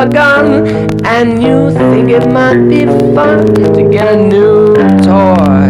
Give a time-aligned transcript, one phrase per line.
[0.00, 0.66] a gun,
[1.04, 5.69] and you think it might be fun to get a new toy.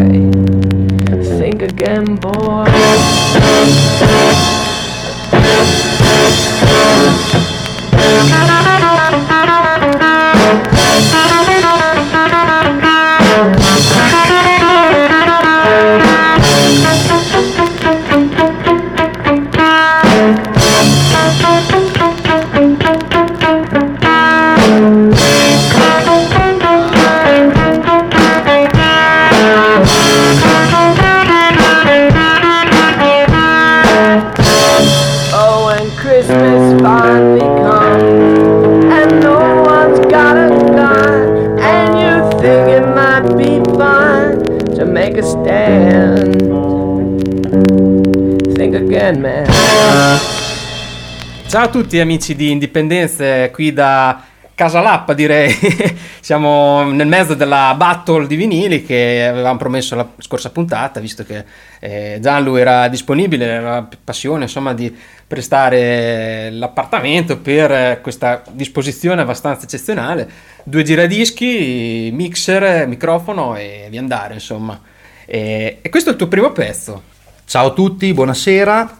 [51.83, 54.23] Tutti amici di Indipendenze, qui da
[54.55, 55.51] Casalappa direi,
[56.21, 61.43] siamo nel mezzo della battle di vinili che avevamo promesso la scorsa puntata, visto che
[61.81, 64.95] eh, Gianlu era disponibile, aveva passione insomma di
[65.27, 70.29] prestare l'appartamento per eh, questa disposizione abbastanza eccezionale,
[70.65, 74.79] due giradischi, mixer, microfono e via andare insomma.
[75.25, 77.05] E, e questo è il tuo primo pezzo.
[77.47, 79.00] Ciao a tutti, buonasera.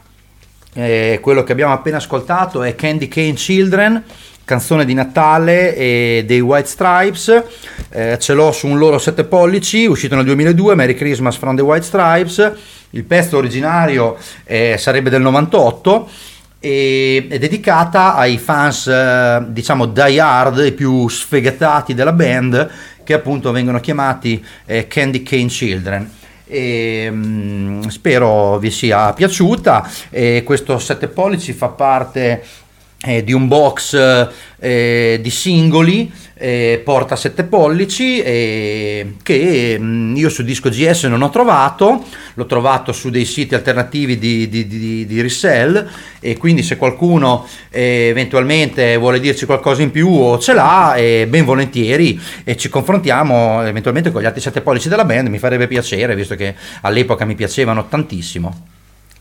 [0.73, 4.05] Eh, quello che abbiamo appena ascoltato è Candy Cane Children,
[4.45, 7.43] canzone di Natale eh, dei White Stripes.
[7.91, 11.63] Eh, ce l'ho su un loro 7 pollici, uscito nel 2002, Merry Christmas from the
[11.63, 12.53] White Stripes.
[12.91, 16.09] Il pezzo originario eh, sarebbe del 98
[16.61, 22.71] e è dedicata ai fans, eh, diciamo, die hard, i più sfegatati della band,
[23.03, 26.19] che appunto vengono chiamati eh, Candy Cane Children.
[26.51, 29.89] E, mm, spero vi sia piaciuta.
[30.11, 32.43] E questo 7 pollici fa parte
[33.03, 34.29] eh, di un box
[34.59, 41.23] eh, di singoli, eh, porta 7 pollici eh, che mm, io su disco GS non
[41.23, 45.89] ho trovato, l'ho trovato su dei siti alternativi di, di, di, di resell
[46.21, 51.27] e quindi se qualcuno eh, eventualmente vuole dirci qualcosa in più o ce l'ha, eh,
[51.29, 55.67] ben volentieri e ci confrontiamo eventualmente con gli altri 7 pollici della band, mi farebbe
[55.67, 58.79] piacere visto che all'epoca mi piacevano tantissimo.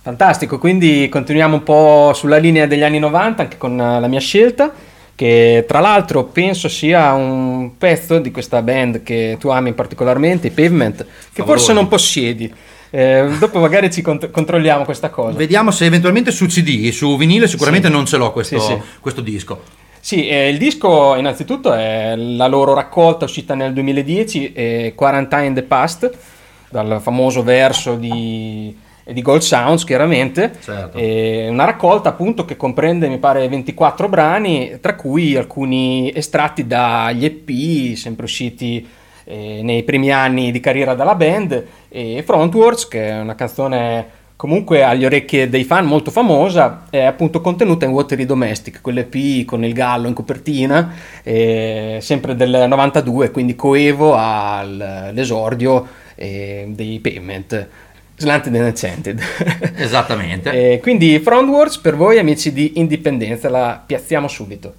[0.09, 4.19] Fantastico, quindi continuiamo un po' sulla linea degli anni 90 anche con eh, la mia
[4.19, 4.73] scelta,
[5.13, 10.49] che tra l'altro penso sia un pezzo di questa band che tu ami particolarmente, i
[10.49, 11.43] Pavement, che Favolosi.
[11.65, 12.51] forse non possiedi.
[12.89, 15.37] Eh, dopo magari ci cont- controlliamo questa cosa.
[15.37, 17.93] Vediamo se eventualmente su CD, su vinile sicuramente Sì.
[17.93, 18.77] non ce l'ho questo, Sì, sì.
[18.99, 19.61] questo disco.
[19.99, 25.53] Sì, eh, il disco innanzitutto è la loro raccolta uscita nel 2010, eh, Quarantine in
[25.53, 26.09] the Past,
[26.71, 28.75] dal famoso verso di,
[29.13, 30.53] di Gold Sounds chiaramente.
[30.61, 30.97] Certo.
[30.97, 37.95] Una raccolta appunto che comprende mi pare 24 brani, tra cui alcuni estratti dagli EP
[37.95, 38.88] sempre usciti
[39.29, 44.83] eh, nei primi anni di carriera della band e Frontwards che è una canzone comunque
[44.83, 49.73] agli orecchie dei fan molto famosa è appunto contenuta in Watery Domestic quell'EP con il
[49.73, 57.67] gallo in copertina eh, sempre del 92 quindi coevo all'esordio eh, dei Payment
[58.19, 59.21] Slanted and Enchanted
[59.75, 60.51] Esattamente.
[60.60, 64.74] Eh, quindi Frontwards per voi amici di Indipendenza la piazziamo subito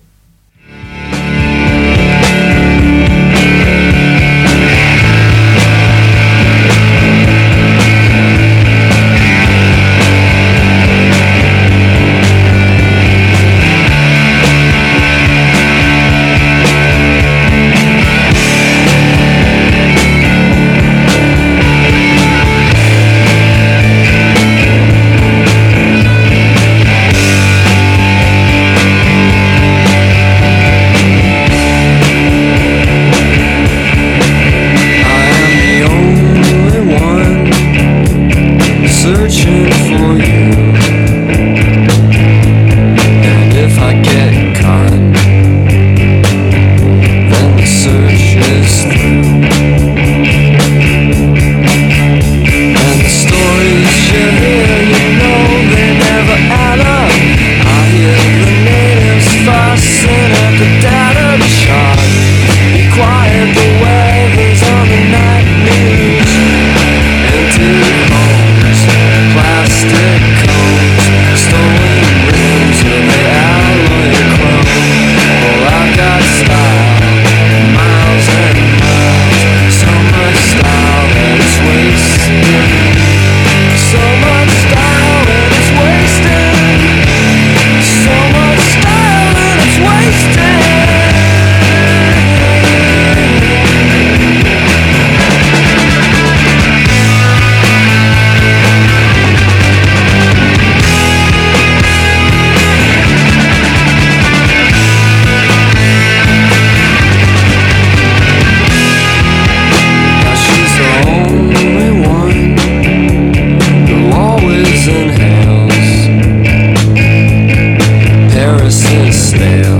[119.40, 119.79] creo.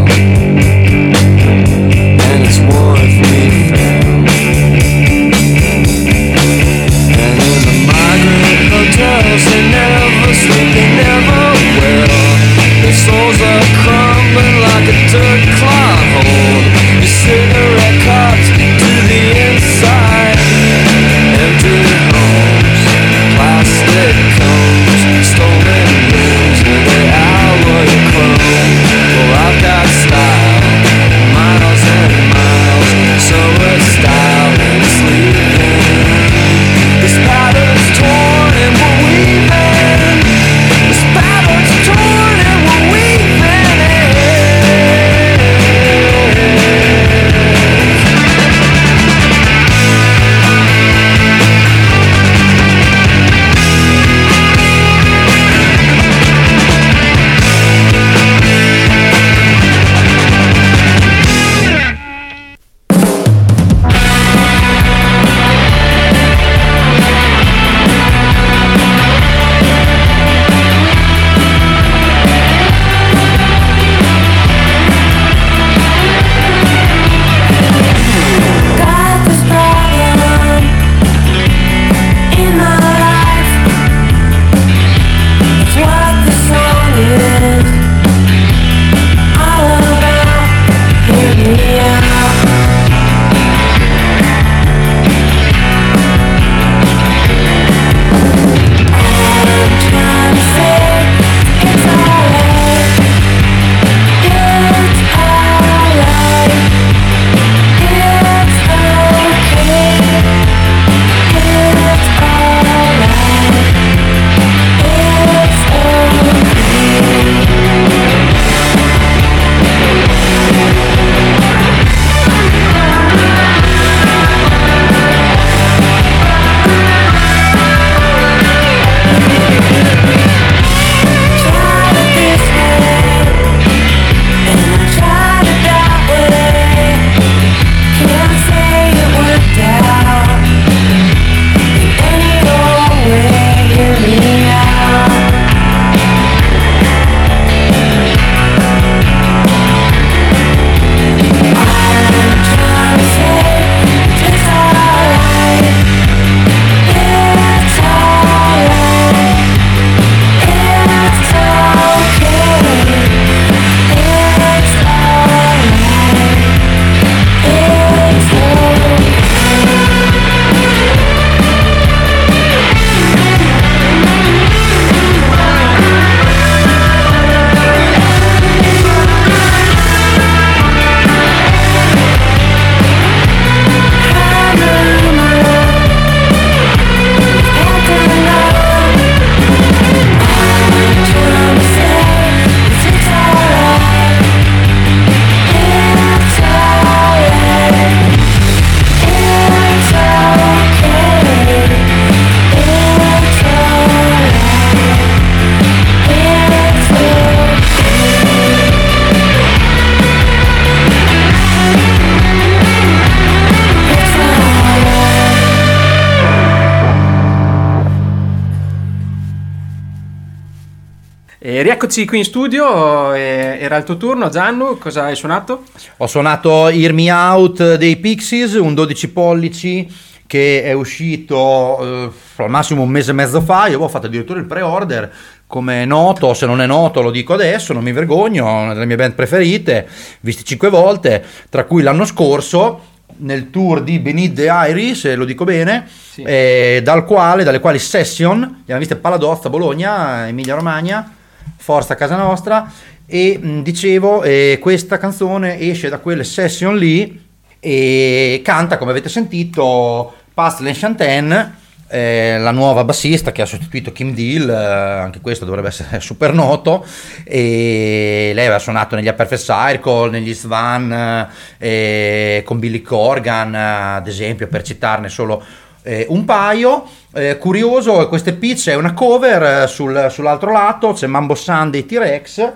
[221.82, 225.62] Eccoci qui in studio, eh, era il tuo turno, Giannu, cosa hai suonato?
[225.96, 229.90] Ho suonato Hear Me Out dei Pixies, un 12 pollici
[230.26, 232.10] che è uscito eh,
[232.42, 235.10] al massimo un mese e mezzo fa, io avevo fatto addirittura il pre-order,
[235.46, 238.84] come è noto, se non è noto lo dico adesso, non mi vergogno, una delle
[238.84, 239.88] mie band preferite,
[240.20, 242.88] visti cinque volte, tra cui l'anno scorso
[243.20, 246.24] nel tour di Beneath the Iris, se lo dico bene, Sì.
[246.24, 251.14] eh, dal quale, dalle quali Session, li abbiamo viste a Paladozza, Bologna, Emilia Romagna,
[251.60, 252.72] Forza Casa Nostra,
[253.06, 257.28] e mh, dicevo, eh, questa canzone esce da quelle Session lì
[257.60, 264.14] e canta, come avete sentito, Past L'Enchanten, eh, la nuova bassista che ha sostituito Kim
[264.14, 266.86] Deal, eh, anche questo dovrebbe essere super noto,
[267.24, 274.08] e lei aveva suonato negli Upper Circle, negli Svan, eh, con Billy Corgan, eh, ad
[274.08, 275.44] esempio, per citarne solo
[275.82, 276.84] eh, un paio.
[277.12, 282.52] Eh, curioso, queste pitch è una cover eh, sul- sull'altro lato, c'è Mambo Sunday T-Rex.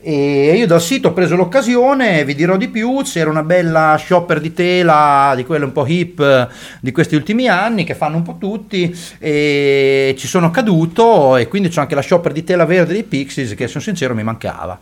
[0.00, 4.40] E io dal sito ho preso l'occasione, vi dirò di più, c'era una bella shopper
[4.40, 6.46] di tela, di quelle un po' hip eh,
[6.80, 11.68] di questi ultimi anni, che fanno un po' tutti, e ci sono caduto e quindi
[11.68, 14.78] c'è anche la shopper di tela verde dei Pixies che sono sincero mi mancava.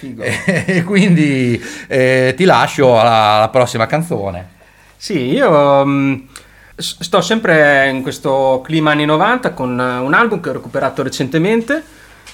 [0.66, 4.58] E quindi eh, ti lascio alla, alla prossima canzone.
[4.96, 6.29] Sì, io s-
[6.80, 11.82] sto sempre in questo clima anni 90 con eh, un album che ho recuperato recentemente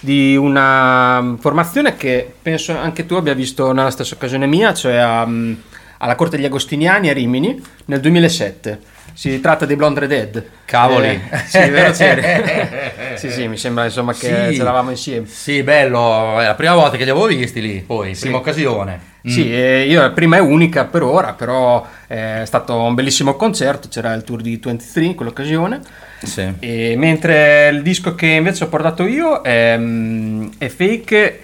[0.00, 4.96] di una mm, formazione che penso anche tu abbia visto nella stessa occasione mia, cioè
[4.96, 5.54] a, mm,
[5.98, 8.94] alla Corte degli Agostiniani a Rimini nel 2007.
[9.16, 10.44] Si tratta dei Blonde Dead.
[10.66, 11.06] Cavoli.
[11.08, 11.94] Eh, sì, vero
[13.16, 14.58] sì, sì, mi sembra insomma che Sì.
[14.58, 15.26] c'eravamo insieme.
[15.26, 19.00] Sì, bello, è la prima volta che li avevo visti lì, poi, prima occasione.
[19.26, 19.30] Mm.
[19.30, 23.88] Sì, io la prima è unica per ora, però eh, è stato un bellissimo concerto,
[23.88, 25.80] c'era il tour di 23 in quell'occasione.
[26.22, 26.52] Sì.
[26.60, 31.40] E mentre il disco che invece ho portato io è, mm, è Fake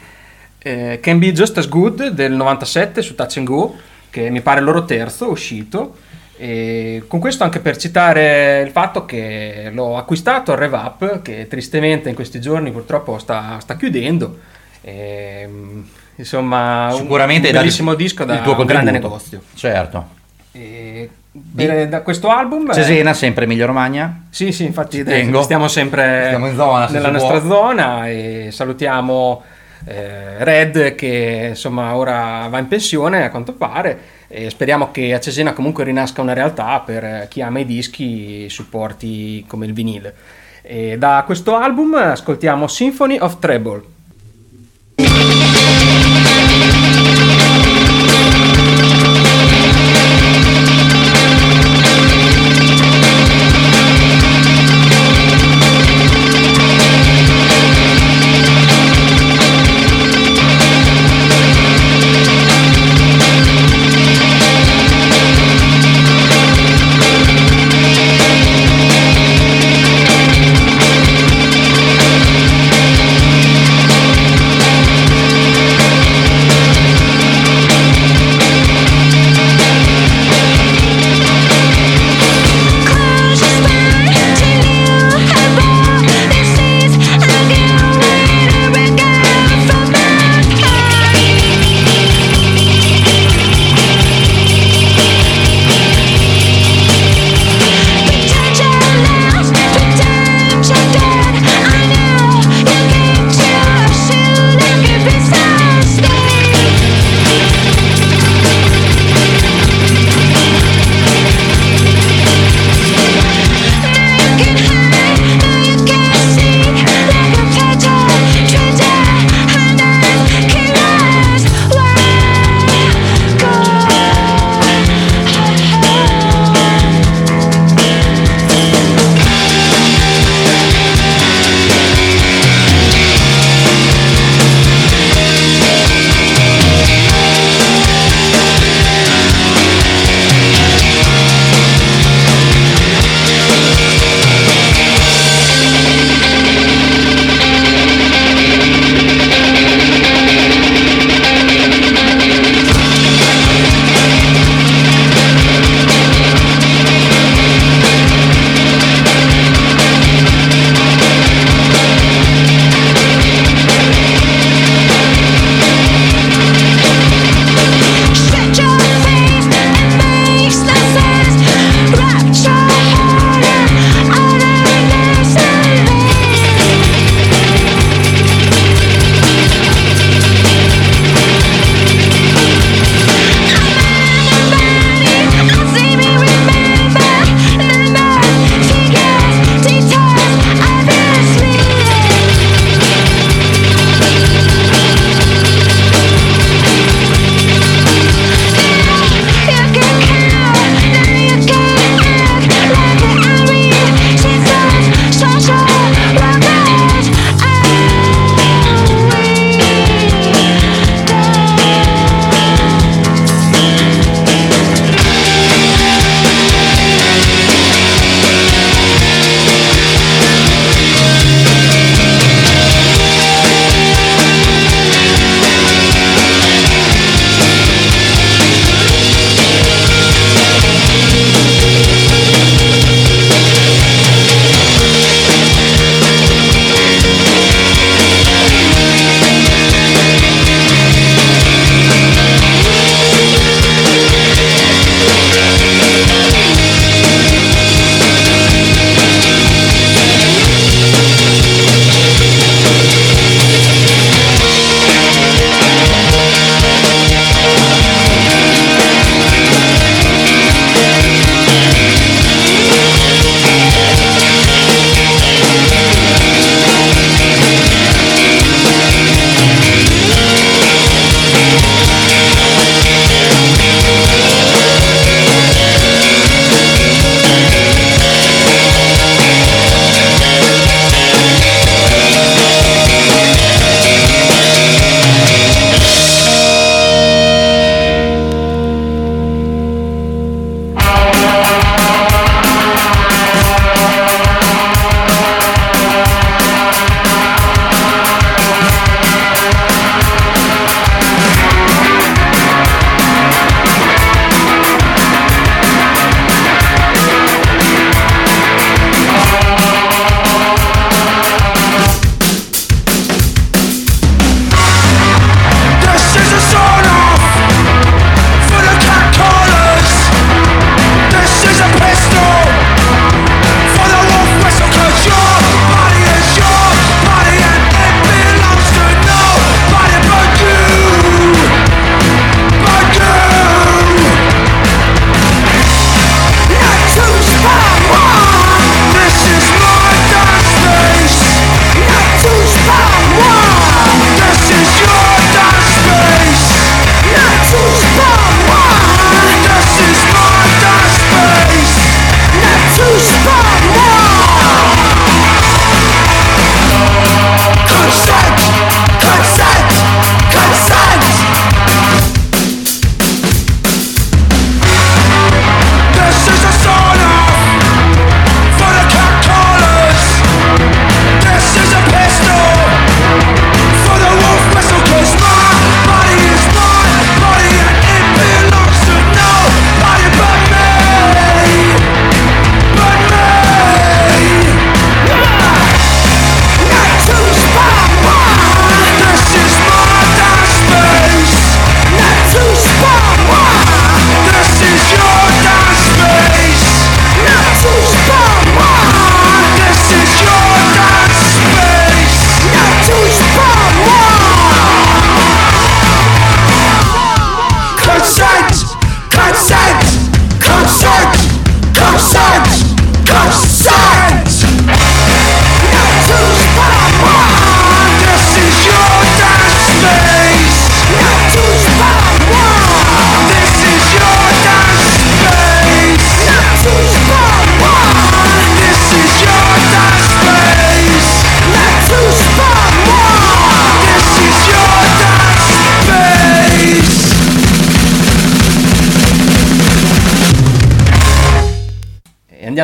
[0.59, 3.75] eh, Can Be Just As Good del 97 su Touch and Go,
[4.11, 5.97] che mi pare il loro terzo uscito.
[6.43, 11.47] E con questo anche per citare il fatto che l'ho acquistato al Rev Up, che
[11.47, 14.41] tristemente in questi giorni purtroppo sta, sta chiudendo.
[14.81, 15.81] E, mm,
[16.17, 19.41] insomma, Sicuramente un bellissimo disco da il tuo un grande negozio.
[19.55, 20.05] Certo.
[20.51, 24.25] E, bene, da questo album eh, Cesena, sempre Emilia Romagna.
[24.31, 27.49] sì, sì, infatti dai, stiamo sempre Stiamo zona, nella nostra può.
[27.49, 29.43] zona e salutiamo
[29.85, 33.99] eh, Red che insomma ora va in pensione a quanto pare
[34.35, 38.49] e speriamo che a Cesena comunque rinasca una realtà per chi ama i dischi e
[38.49, 40.15] supporti come il vinile.
[40.63, 43.83] E da questo album ascoltiamo Symphony of Treble.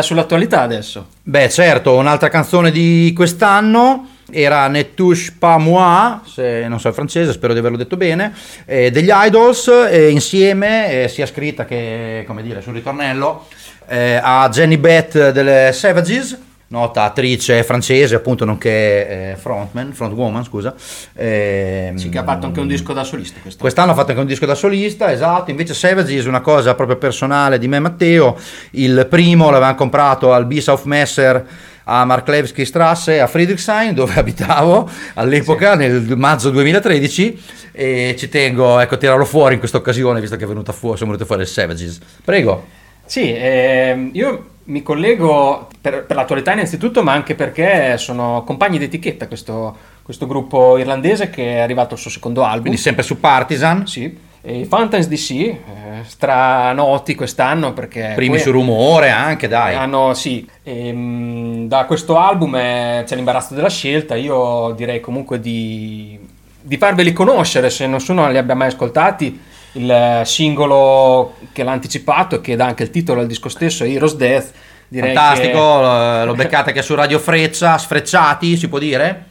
[0.09, 1.07] Sull'attualità adesso.
[1.23, 6.95] Beh, certo, un'altra canzone di quest'anno era Ne touche pas moi, se non so il
[6.95, 12.25] francese, spero di averlo detto bene, eh, degli Idols, eh, insieme, eh, sia scritta che,
[12.27, 13.47] come dire, sul ritornello,
[13.87, 20.75] eh, a Jenny Beth delle Savages, nota attrice francese, appunto, nonché eh, frontman, frontwoman, scusa.
[21.15, 23.61] Ehm, Sì, che ha fatto anche un disco da solista questo.
[23.61, 25.51] Quest'anno ha fatto anche un disco da solista, esatto.
[25.51, 28.37] Invece Savages è una cosa proprio personale di me e Matteo.
[28.73, 31.47] Il primo l'avevamo comprato al Bischof Messer
[31.91, 37.43] a Marklevski Strasse a Friedrichshain, dove abitavo all'epoca, nel maggio 2013.
[37.73, 40.99] E ci tengo ecco, a tirarlo fuori in questa occasione, visto che è venuta fuori,
[40.99, 41.99] sono venute fuori il Savages.
[42.25, 42.67] Prego.
[43.07, 49.27] Sì, ehm, io mi collego per, per l'attualità innanzitutto, ma anche perché sono compagni d'etichetta
[49.27, 52.63] questo, questo gruppo irlandese che è arrivato al suo secondo album.
[52.63, 53.87] Quindi sempre su Partisan.
[53.87, 55.59] Sì, e i Fountains DC, eh,
[56.07, 58.13] stranoti quest'anno perché...
[58.15, 59.75] Primi su rumore anche, dai.
[59.75, 66.19] Hanno, sì, ehm, da questo album eh, c'è l'imbarazzo della scelta, io direi comunque di,
[66.61, 69.47] di farveli conoscere se nessuno li abbia mai ascoltati.
[69.73, 73.89] Il singolo che l'ha anticipato e che dà anche il titolo al disco stesso è
[73.89, 74.51] Heroes Death.
[74.89, 79.25] Direi Fantastico, che- lo- l'ho beccata che su Radio Freccia, sfrecciati, si può dire?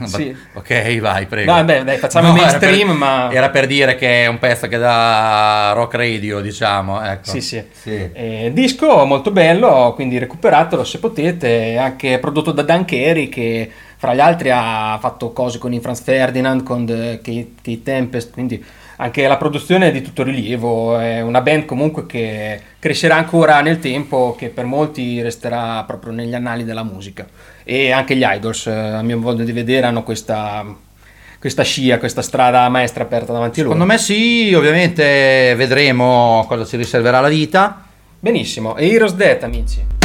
[0.05, 0.35] Sì.
[0.55, 1.53] Ok, vai, prego.
[1.53, 4.67] No, beh, dai, facciamo era mainstream, per- ma- Era per dire che è un pezzo
[4.67, 7.01] che dà rock radio, diciamo.
[7.01, 7.29] Ecco.
[7.29, 7.63] Sì, sì.
[7.71, 8.09] Sì.
[8.11, 14.13] Eh, disco molto bello, quindi recuperatelo se potete, anche prodotto da Dan Carey che fra
[14.13, 18.63] gli altri ha fatto cose con i Franz Ferdinand, con The Kate, Kate Tempest, quindi
[18.97, 23.79] anche la produzione è di tutto rilievo, è una band comunque che crescerà ancora nel
[23.79, 27.25] tempo, che per molti resterà proprio negli annali della musica.
[27.63, 30.65] E anche gli Idols, eh, a mio modo di vedere, hanno questa,
[31.39, 33.75] questa scia, questa strada maestra aperta davanti a loro.
[33.75, 37.83] Secondo me sì, ovviamente vedremo cosa ci riserverà la vita.
[38.19, 40.04] Benissimo, e Heroes Death amici.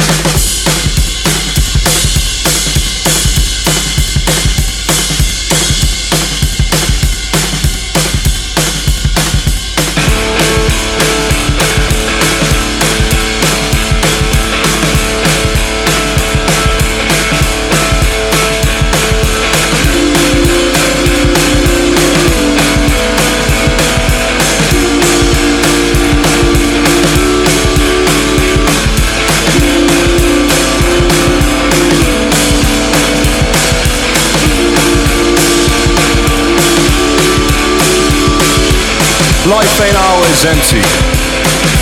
[40.31, 40.81] Always empty.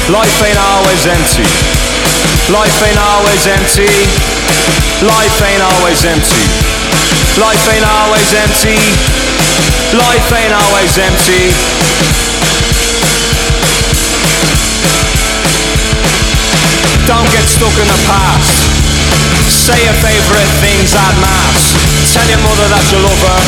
[0.09, 1.45] Life ain't always empty.
[2.49, 3.85] Life ain't always empty.
[5.05, 6.45] Life ain't always empty.
[7.37, 8.73] Life ain't always empty.
[9.93, 11.53] Life ain't always empty.
[17.05, 18.65] Don't get stuck in the past.
[19.45, 21.88] Say your favourite things at mass.
[22.09, 23.41] Tell your mother that you love her.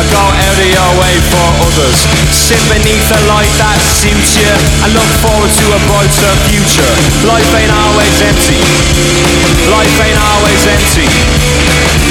[0.00, 1.98] I go out of your way for others.
[2.32, 6.88] Sit beneath a light that suits you and look forward to a brighter future.
[7.28, 8.56] Life ain't always empty.
[9.68, 11.04] Life ain't always empty.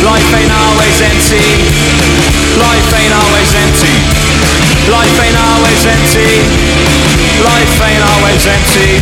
[0.05, 1.41] Life ain't always empty.
[2.61, 3.95] Life ain't always empty.
[4.85, 6.29] Life ain't always empty.
[7.41, 9.01] Life ain't always empty.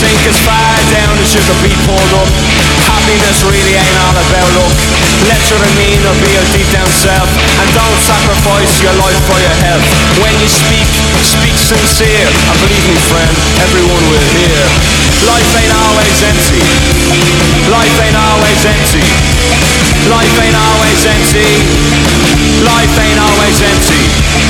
[0.00, 2.24] Sink as far down as you could be pulled up.
[2.88, 4.72] Happiness really ain't all about luck.
[5.28, 9.56] Let your demeanor be your deep down self, and don't sacrifice your life for your
[9.60, 9.84] health.
[10.24, 10.88] When you speak,
[11.20, 14.64] speak sincere, and believe me, friend, everyone will hear.
[15.28, 16.64] Life ain't always empty.
[17.68, 19.04] Life ain't always empty.
[20.08, 21.50] Life ain't always empty.
[22.64, 24.49] Life ain't always empty.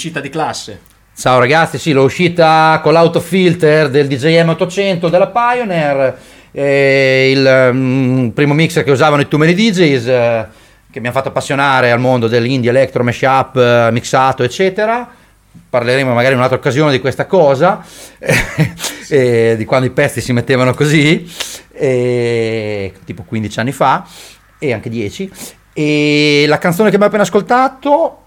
[0.00, 0.80] L'uscita di classe.
[1.14, 6.18] Ciao ragazzi, sì, l'ho uscita con l'autofilter del DJM 800 della Pioneer,
[6.52, 10.46] eh, il mm, primo mixer che usavano i Too Many DJs, eh,
[10.90, 15.06] che mi ha fatto appassionare al mondo dell'indie electro, mashup, eh, mixato, eccetera.
[15.68, 17.84] Parleremo magari in un'altra occasione di questa cosa,
[19.06, 21.30] di quando i pezzi si mettevano così,
[23.04, 24.06] tipo 15 anni fa,
[24.58, 25.30] e anche 10.
[25.74, 28.19] E la canzone che abbiamo appena ascoltato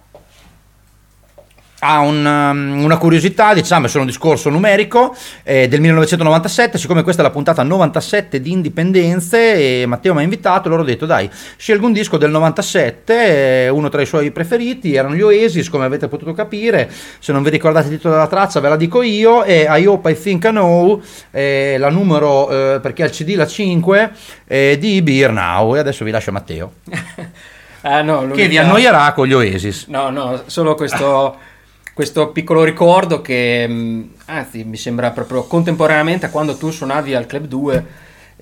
[1.84, 7.04] ha un, um, una curiosità, diciamo, è solo un discorso numerico, eh, del 1997, siccome
[7.04, 11.06] questa è la puntata 97 di Indipendenze e Matteo mi ha invitato, loro ho detto
[11.06, 15.70] dai, scelgo un disco del 97, eh, uno tra i suoi preferiti, erano gli Oasis,
[15.70, 19.02] come avete potuto capire, se non vi ricordate il titolo della traccia ve la dico
[19.02, 23.12] io, e I Hope I Think I Know, eh, la numero, eh, perché è il
[23.12, 24.12] CD la 5,
[24.48, 26.74] eh, di Beer Now, e adesso vi lascio a Matteo,
[27.86, 29.88] Ah, no, che vi annoierà con gli Oasis.
[29.88, 31.38] No, no, solo questo,
[31.94, 37.28] questo piccolo ricordo che, mh, anzi, mi sembra proprio contemporaneamente a quando tu suonavi al
[37.28, 37.86] Club 2,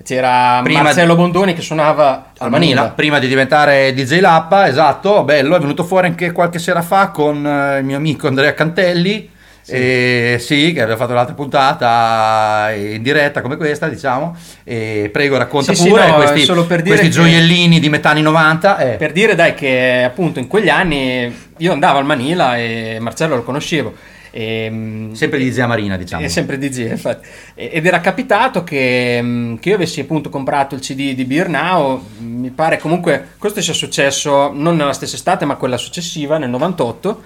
[0.02, 5.54] c'era Prima Marcello Bondoni che suonava al Manila, prima di diventare DJ Lappa, esatto, bello,
[5.54, 9.28] è venuto fuori anche qualche sera fa con eh, il mio amico Andrea Cantelli,
[9.62, 15.72] sì, sì che aveva fatto l'altra puntata in diretta come questa, diciamo, e prego racconta
[15.74, 18.78] Sì, sì, pure no, questi, solo per dire questi gioiellini di metà anni 90.
[18.78, 18.96] eh.
[18.96, 23.42] Per dire, dai, che appunto in quegli anni io andavo al Manila e Marcello lo
[23.42, 23.94] conoscevo.
[24.34, 26.26] E, mh, Sempre di Zia Marina, diciamo.
[26.26, 27.28] Sempre DJ, infatti.
[27.54, 31.48] E- Ed era capitato che, mh, che io avessi appunto comprato il CD di Beer
[31.50, 32.02] Now.
[32.18, 37.22] Mi pare comunque questo sia successo non nella stessa estate, ma quella successiva, nel 98.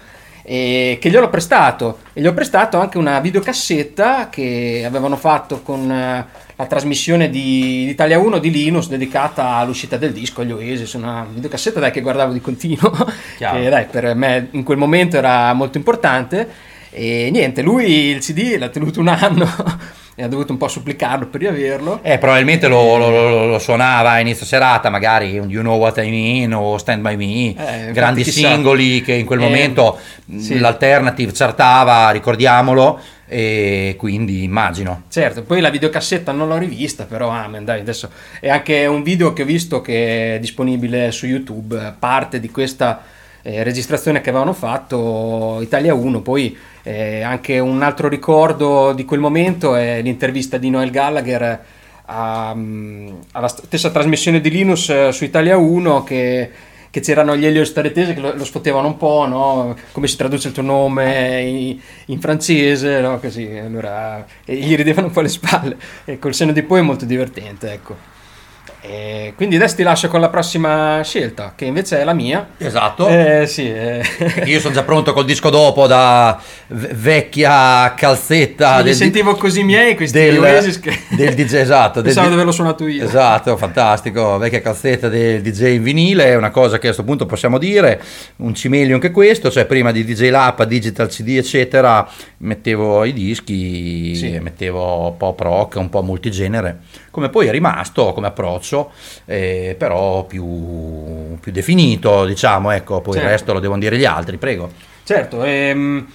[0.48, 1.98] E che gliel'ho prestato.
[2.12, 7.88] E gli ho prestato anche una videocassetta che avevano fatto con eh, la trasmissione di,
[7.88, 12.32] Italia 1 di Linus dedicata all'uscita del disco agli Oasis una videocassetta dai, che guardavo
[12.32, 12.94] di continuo.
[13.36, 16.48] Che dai, per me in quel momento era molto importante.
[16.90, 19.46] E niente, lui il CD l'ha tenuto un anno
[20.18, 22.00] e ha dovuto un po' supplicarlo per riaverlo.
[22.02, 26.08] Eh, probabilmente lo, lo- lo- suonava a inizio serata, magari un You Know What I
[26.10, 30.58] Mean o Stand By Me, infatti grandi singoli che in quel Eh, momento mh, sì.
[30.58, 32.98] l'alternative chartava, ricordiamolo,
[33.28, 35.02] e quindi immagino.
[35.10, 38.08] Certo, poi la videocassetta non l'ho rivista, però amen, dai, adesso
[38.40, 43.02] è anche un video che ho visto che è disponibile su YouTube, parte di questa
[43.46, 49.20] eh, registrazione che avevano fatto Italia 1, poi eh, anche un altro ricordo di quel
[49.20, 51.64] momento è l'intervista di Noel Gallagher
[52.06, 56.50] a- mm, alla stessa trasmissione di Linus eh, su Italia 1 che
[56.88, 59.76] che c'erano gli eliostaretesi che lo, lo sfottevano un po', no?
[59.92, 63.18] come si traduce il tuo nome in, in francese, no?
[63.18, 66.82] così, allora, e gli ridevano un po' le spalle, e col senno di poi è
[66.82, 68.15] molto divertente, ecco.
[68.88, 72.50] E quindi adesso ti lascio con la prossima scelta, che invece è la mia.
[72.56, 73.08] Esatto.
[73.08, 74.00] Eh, sì, eh.
[74.44, 79.94] Io sono già pronto col disco dopo da vecchia calzetta Li del, sentivo così miei
[79.96, 83.04] questi del, Oasis che del DJ esatto pensavo di- averlo suonato io.
[83.04, 87.26] Esatto, fantastico, vecchia calzetta del DJ in vinile, è una cosa che a questo punto
[87.26, 88.00] possiamo dire,
[88.36, 94.14] un cimelio anche questo, cioè prima di DJ Lap, Digital CD eccetera, mettevo i dischi,
[94.14, 94.38] Sì.
[94.40, 98.90] mettevo pop rock, un po' multigenere, come poi è rimasto come approccio,
[99.24, 103.26] eh, però più, più definito diciamo, ecco, poi Certo.
[103.28, 104.70] il resto lo devono dire gli altri, prego.
[105.04, 106.06] Certo, ehm,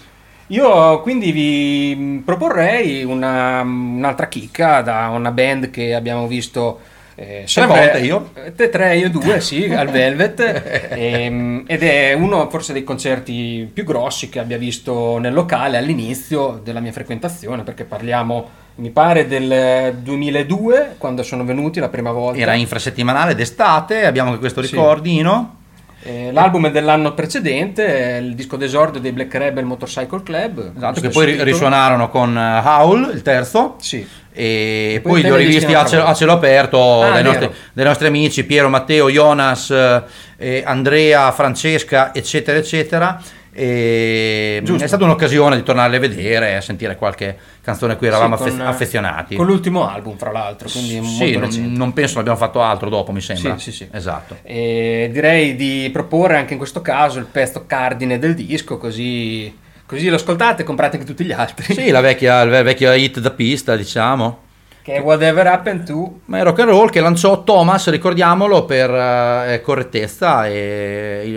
[0.47, 6.79] io quindi vi proporrei una- un'altra chicca da una band che abbiamo visto
[7.15, 8.29] eh, sempre- volte io?
[8.33, 13.69] eh, Te tre, io due, sì, al Velvet, ehm, ed è uno forse dei concerti
[13.71, 19.27] più grossi che abbia visto nel locale all'inizio della mia frequentazione, perché parliamo, mi pare,
[19.27, 22.39] del 2002, quando sono venuti la prima volta.
[22.39, 24.71] Era infrasettimanale d'estate, abbiamo anche questo Sì.
[24.75, 25.57] ricordino.
[26.03, 30.71] Eh, l'album è dell'anno precedente, il disco d'esordio dei Black Rebel Motorcycle Club.
[30.75, 31.43] Esatto, che poi titolo.
[31.43, 33.75] risuonarono con eh, Howl, il terzo.
[33.79, 34.07] Sì.
[34.33, 37.85] E Poi poi li ho rivisti a cielo, a cielo aperto Ah, dai, nostri, dai
[37.85, 39.69] nostri amici Piero, Matteo, Jonas,
[40.37, 43.21] eh, Andrea, Francesca, eccetera, eccetera.
[43.53, 44.85] E Giusto.
[44.85, 48.43] è stata un'occasione di tornarle a vedere, a sentire qualche canzone a cui eravamo Sì,
[48.49, 49.35] con, eh, affezionati.
[49.35, 53.19] Con l'ultimo album, fra l'altro, quindi sì, non, non penso abbiamo fatto altro dopo, mi
[53.19, 53.57] sembra.
[53.57, 53.89] Sì, sì, sì.
[53.91, 54.37] Esatto.
[54.43, 59.53] E direi di proporre anche in questo caso il pezzo cardine del disco, così,
[59.91, 61.73] così lo ascoltate e comprate anche tutti gli altri.
[61.73, 64.39] Sì, la vecchia, il vecchio hit da pista, diciamo.
[64.81, 66.19] Che è Whatever Happened to.
[66.25, 71.35] Ma è rock and roll che lanciò Thomas, ricordiamolo, per eh, correttezza e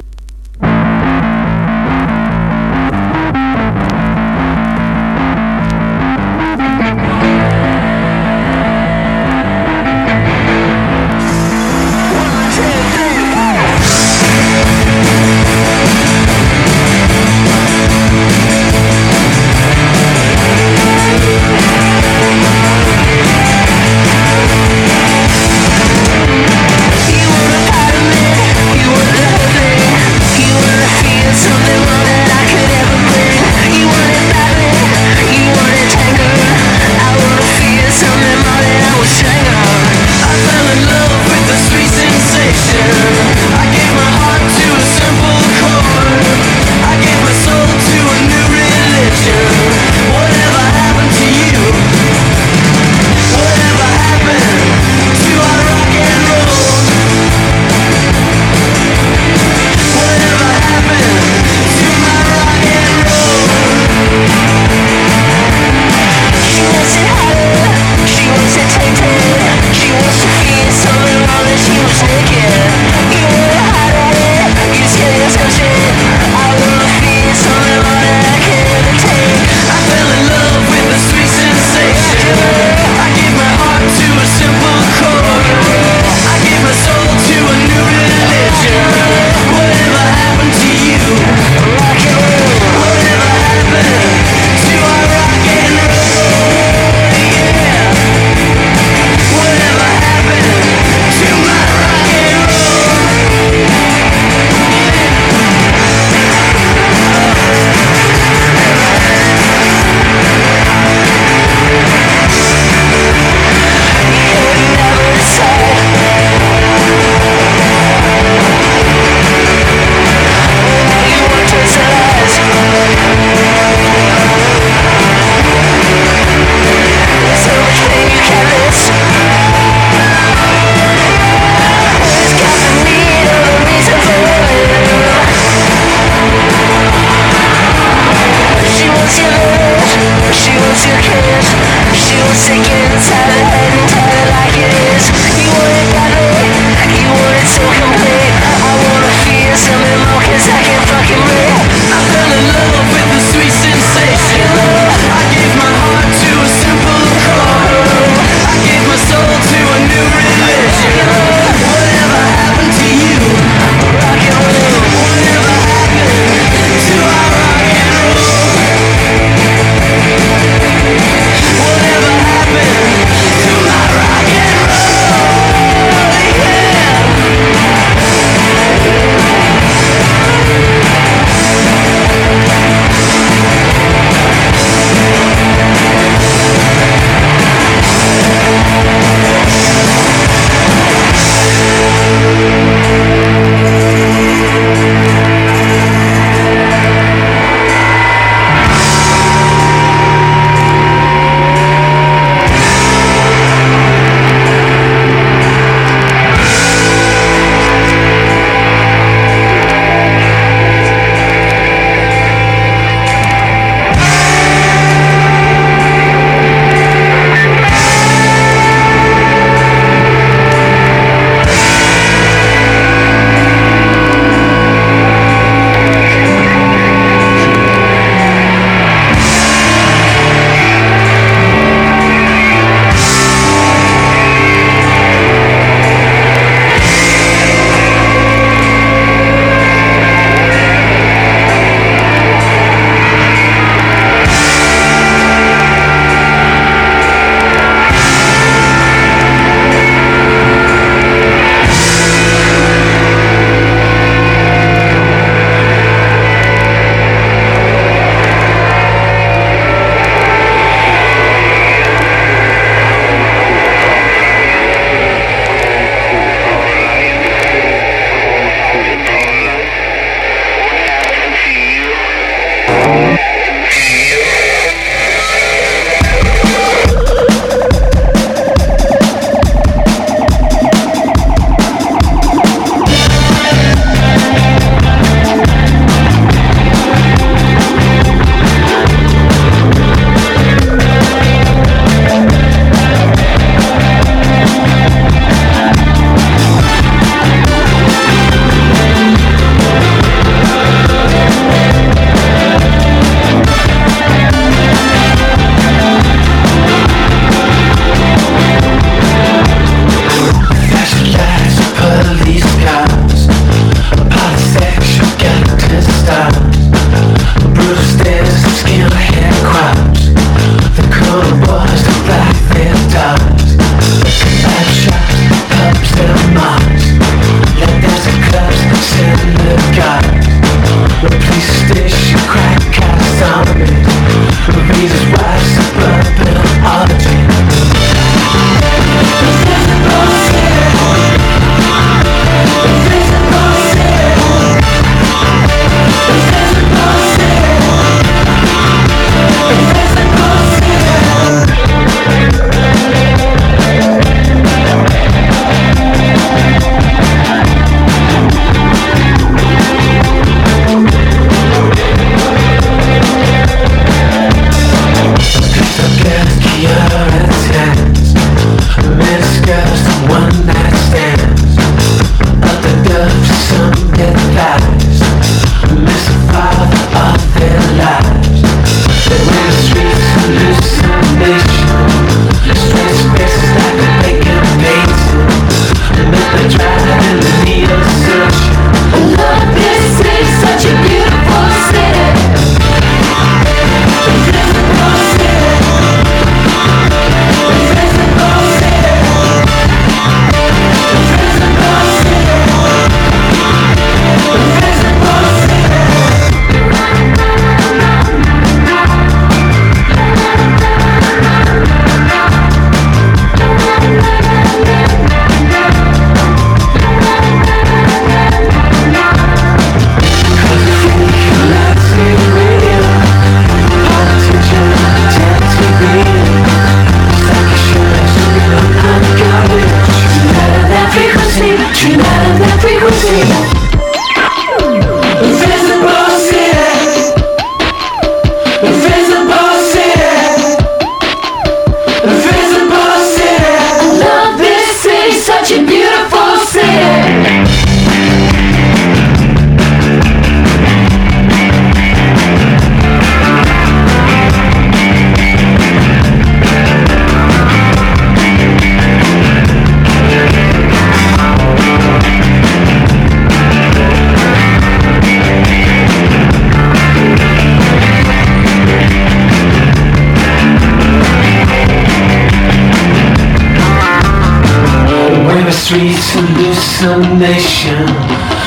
[476.84, 477.86] hallucination.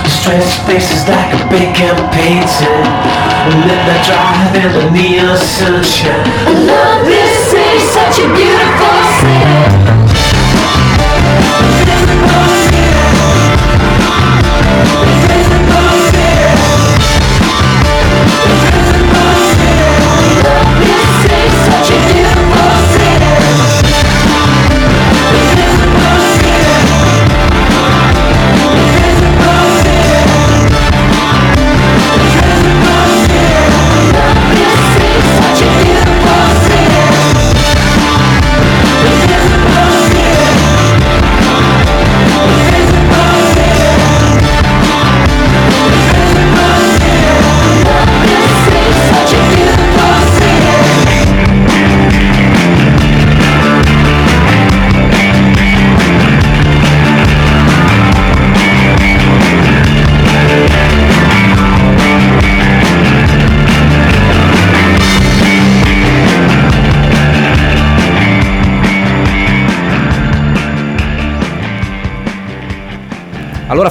[0.05, 2.85] Stress faces like a big vacant painting.
[3.65, 6.26] Let me drive in the neon sunshine.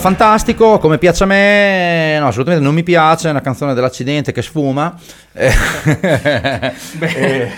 [0.06, 4.40] Fantastico, come piace a me, no, assolutamente non mi piace, è una canzone dell'accidente che
[4.40, 4.94] sfuma.
[5.32, 5.52] Eh,
[6.92, 7.50] Beh,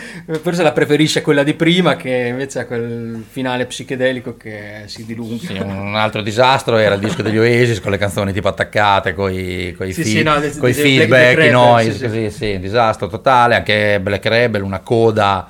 [0.43, 5.47] forse la preferisce quella di prima che invece ha quel finale psichedelico che si dilunga.
[5.47, 9.31] sì, un altro disastro era il disco degli Oasis con le canzoni tipo attaccate, con
[9.31, 12.05] i Sì, sì, no, feedback, i noise, sì, sì.
[12.05, 15.47] così, sì, disastro totale, anche Black Rebel, una coda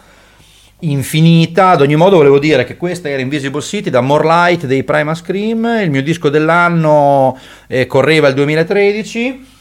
[0.81, 1.71] infinita.
[1.71, 5.15] Ad ogni modo volevo dire che questa era Invisible City da More Light dei Prima
[5.15, 9.57] Scream, il mio disco dell'anno eh, correva il 2013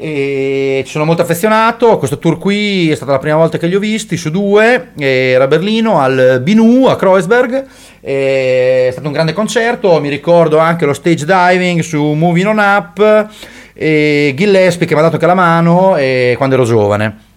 [0.00, 1.98] e ci sono molto affezionato.
[1.98, 4.92] Questo tour qui è stata la prima volta che li ho visti su due.
[4.96, 7.66] Era a Berlino al Binu a Kreuzberg.
[8.00, 10.00] È stato un grande concerto.
[10.00, 13.28] Mi ricordo anche lo stage diving su Moving On Up.
[13.72, 17.27] E Gillespie che mi ha dato anche la mano eh, quando ero giovane.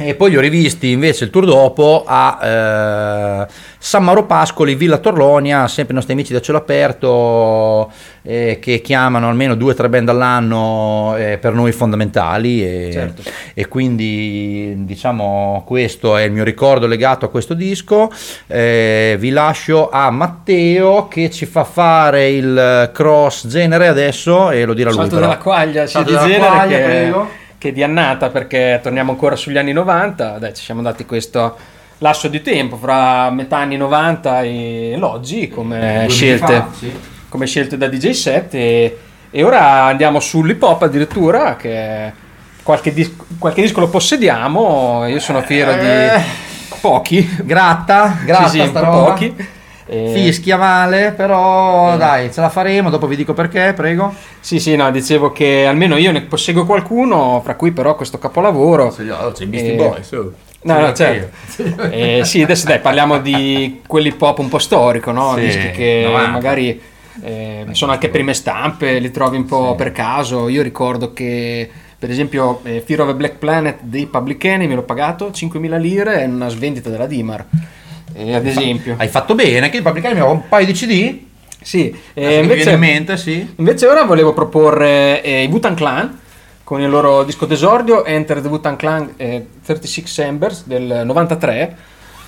[0.00, 4.98] E poi li ho rivisti invece il tour dopo a eh, San Mauro Pascoli, Villa
[4.98, 7.90] Torlonia, sempre i nostri amici da cielo aperto
[8.22, 13.22] eh, che chiamano almeno due o tre band all'anno eh, per noi fondamentali e, Certo.
[13.54, 18.08] e quindi diciamo questo è il mio ricordo legato a questo disco.
[18.46, 24.74] Eh, vi lascio a Matteo che ci fa fare il cross genere adesso e lo
[24.74, 25.00] dirà lui.
[25.00, 27.28] Salto della quaglia, sì, Salto di della genere quaglia, che, prego.
[27.58, 31.56] Che di annata perché torniamo ancora sugli anni 90, dai, ci siamo dati questo
[31.98, 36.92] lasso di tempo fra metà anni 90 e l'oggi come mesi scelte, fa, sì.
[37.28, 38.98] come scelte da DJ set e,
[39.30, 42.12] e ora andiamo sull'hip hop addirittura che
[42.62, 46.18] qualche, dis- qualche disco lo possediamo, io sono fiero Eh.
[46.18, 46.24] di
[46.80, 49.34] pochi, Gratta, gratta sì, sì, pochi.
[49.88, 54.12] E- Fischia male, però dai, ce la faremo, dopo vi dico perché, prego.
[54.40, 58.90] Sì, sì, no, dicevo che almeno io ne posseggo qualcuno, fra cui però questo capolavoro.
[59.32, 60.10] c'è i Beastie Boys,
[60.60, 61.28] No, no, certo.
[61.90, 65.34] Eh, sì, adesso dai, parliamo di quell'hip hop un po' storico, no?
[65.36, 66.30] Sì, Dischi che 90.
[66.30, 66.80] magari
[67.22, 70.48] eh, sono anche prime stampe, li trovi un po' per caso.
[70.48, 74.82] Io ricordo che, per esempio, eh, Fear of a Black Planet dei Public Enemy l'ho
[74.82, 77.44] pagato 5.000 lire in una svendita della Dimar.
[78.18, 78.94] Eh, ad esempio.
[78.98, 81.18] Hai fatto bene, che il Public Enemy aveva un paio di CD.
[81.60, 83.54] Sì, Eh, eh, mi invece, in mente, sì.
[83.56, 86.18] Invece ora volevo proporre eh, i Wu-Tang Clan
[86.64, 91.76] con il loro disco d'esordio Enter the Wu-Tang Clan eh, 36 Embers del 93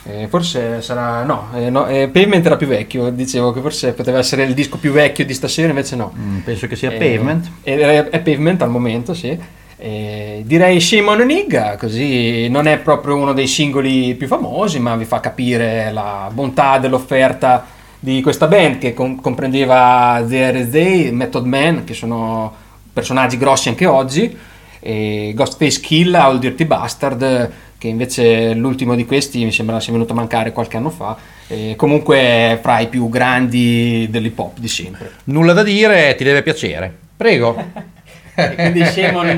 [0.04, 4.18] Eh, forse sarà no, eh, no eh, Pavement era più vecchio dicevo che forse poteva
[4.18, 7.46] essere il disco più vecchio di stasera invece no Mm, penso che sia Eh, Pavement.
[7.62, 7.74] è,
[8.08, 9.38] è Pavement al momento sì
[9.82, 15.06] Eh, direi Shimon Nigga così non è proprio uno dei singoli più famosi ma vi
[15.06, 17.64] fa capire la bontà dell'offerta
[17.98, 22.54] di questa band che com- comprendeva ZRZ, Method Man che sono
[22.92, 24.36] personaggi grossi anche oggi
[24.80, 29.94] e Ghostface Killa o il Dirty Bastard che invece l'ultimo di questi mi sembra sia
[29.94, 31.16] venuto a mancare qualche anno fa
[31.46, 36.42] e comunque fra i più grandi dell'hip hop di sempre Nulla da dire, ti deve
[36.42, 36.94] piacere.
[37.16, 37.98] Prego.
[38.44, 39.28] e quindi scemo shame on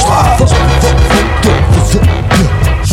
[0.00, 0.60] Fuck,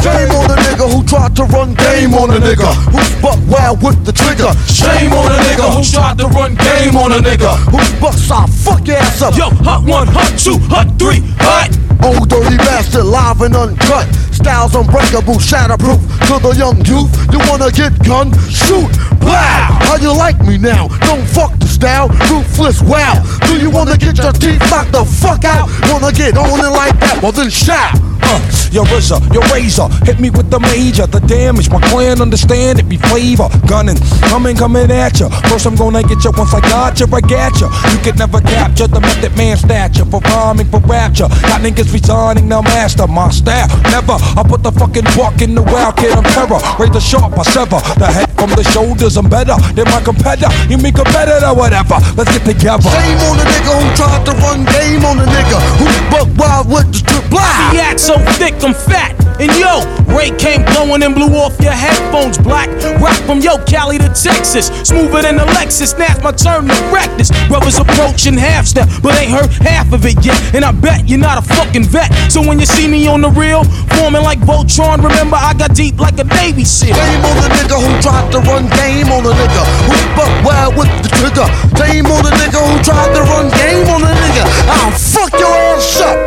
[0.08, 3.84] Shame on a nigga who tried to run game on a nigga who's buck wild
[3.84, 4.47] with the trigger.
[4.72, 8.49] Shame on a nigga who tried to run game on a nigga who's buck side
[8.49, 9.36] fuck ass up.
[9.36, 11.76] Yo, hot one, hot two, hot three, hot.
[12.05, 14.08] Old dirty bastard live and uncut.
[14.32, 15.99] Styles unbreakable, shatterproof.
[16.32, 18.32] To the young youth, you wanna get gun?
[18.47, 18.88] Shoot,
[19.20, 19.36] blow.
[19.84, 20.88] How you like me now?
[21.03, 22.82] Don't fuck the style, ruthless.
[22.82, 23.20] Wow.
[23.45, 25.68] Do you wanna get your teeth knocked the fuck out?
[25.91, 27.20] Wanna get on it like that?
[27.22, 27.99] Well then shout.
[28.22, 28.39] Uh,
[28.72, 31.07] your RZA, your razor, hit me with the major.
[31.07, 33.49] The damage, my clan understand it be flavor.
[33.68, 33.97] Gunning,
[34.30, 35.30] coming, coming at ya.
[35.49, 37.68] First I'm gonna get you once I got you, I got you.
[37.91, 41.28] You could never capture the method man stature for rhyming for rapture.
[41.47, 43.68] Got niggas resigning, now master my style.
[43.91, 46.59] Never, I put the fucking buck in the wild kid, I'm terror.
[46.80, 49.18] Razor sharp, I sever the head from the shoulders.
[49.18, 50.51] I'm better than my competitor.
[50.70, 51.97] You mean competitor, whatever.
[52.18, 52.89] Let's get together.
[52.89, 56.70] Shame on the nigga who tried to run game on the nigga who buck wild
[56.70, 57.76] with the strip blind.
[57.76, 59.14] The act so thick, I'm fat.
[59.39, 62.70] And yo, Ray came blowing and blew off your headphones black.
[62.99, 64.68] Rock from yo, Cali to Texas.
[64.82, 65.97] Smoother than a Lexus.
[65.97, 66.78] Now's my turn to
[67.18, 67.30] this.
[67.47, 70.38] Brothers approaching half step, but ain't heard half of it yet.
[70.55, 72.10] And I bet you're not a fucking vet.
[72.32, 73.64] So when you see me on the real,
[73.99, 76.95] forming like Voltron, remember I got deep like a Navy SEAL.
[76.95, 80.78] Shame on the nigga who tried to run game on the nigga who buck wild
[80.78, 81.47] with the trigger.
[81.78, 84.45] Shame on the nigga who tried to run game on the nigga.
[84.66, 86.18] I'll fuck your ass up.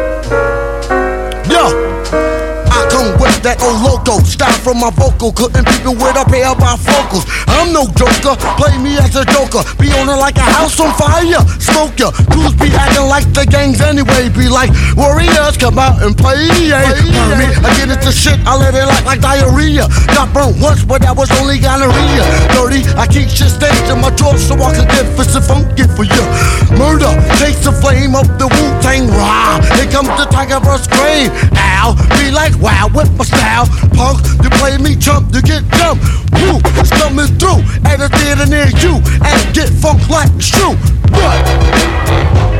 [1.51, 2.00] Yo.
[2.91, 5.33] Come with that old loco style from my vocal.
[5.33, 7.25] Couldn't people with a pair of bifocals.
[7.47, 9.63] I'm no joker, play me as a joker.
[9.79, 11.43] Be on it like a house on fire.
[11.63, 12.11] Smoke ya.
[12.35, 14.29] Crews be acting like the gangs anyway.
[14.31, 16.51] Be like warriors, come out and play.
[16.67, 16.83] Yeah.
[17.39, 19.87] Me, I get into shit, I let it like like diarrhea.
[20.13, 22.25] Got burnt once, but that was only gonorrhea.
[22.53, 25.87] Dirty, I keep shit staged in my drawer so I can get fist and funky
[25.95, 26.25] for you.
[26.75, 29.63] Murder, takes the flame of the Wu Tang Rah.
[29.79, 31.31] Here comes the tiger verse grave.
[31.55, 33.67] Ow, be like wow with my style.
[33.93, 35.99] Punk, you play me chump, you get dumb.
[36.33, 40.77] Woo, it's coming through at a theater near you and get funk like it's true.
[41.13, 42.60] What?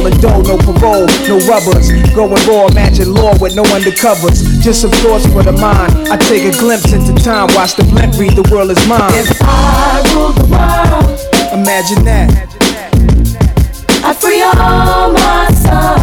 [0.00, 1.90] holding dough, no parole, no rubbers.
[2.14, 4.60] Going raw, imagine law with no undercovers.
[4.62, 5.92] Just some thoughts for the mind.
[6.08, 9.12] I take a glimpse into time, watch the blimp read the world is mine.
[9.14, 11.18] If I rule the world,
[11.52, 12.30] Imagine that.
[14.02, 15.99] I free all my sons.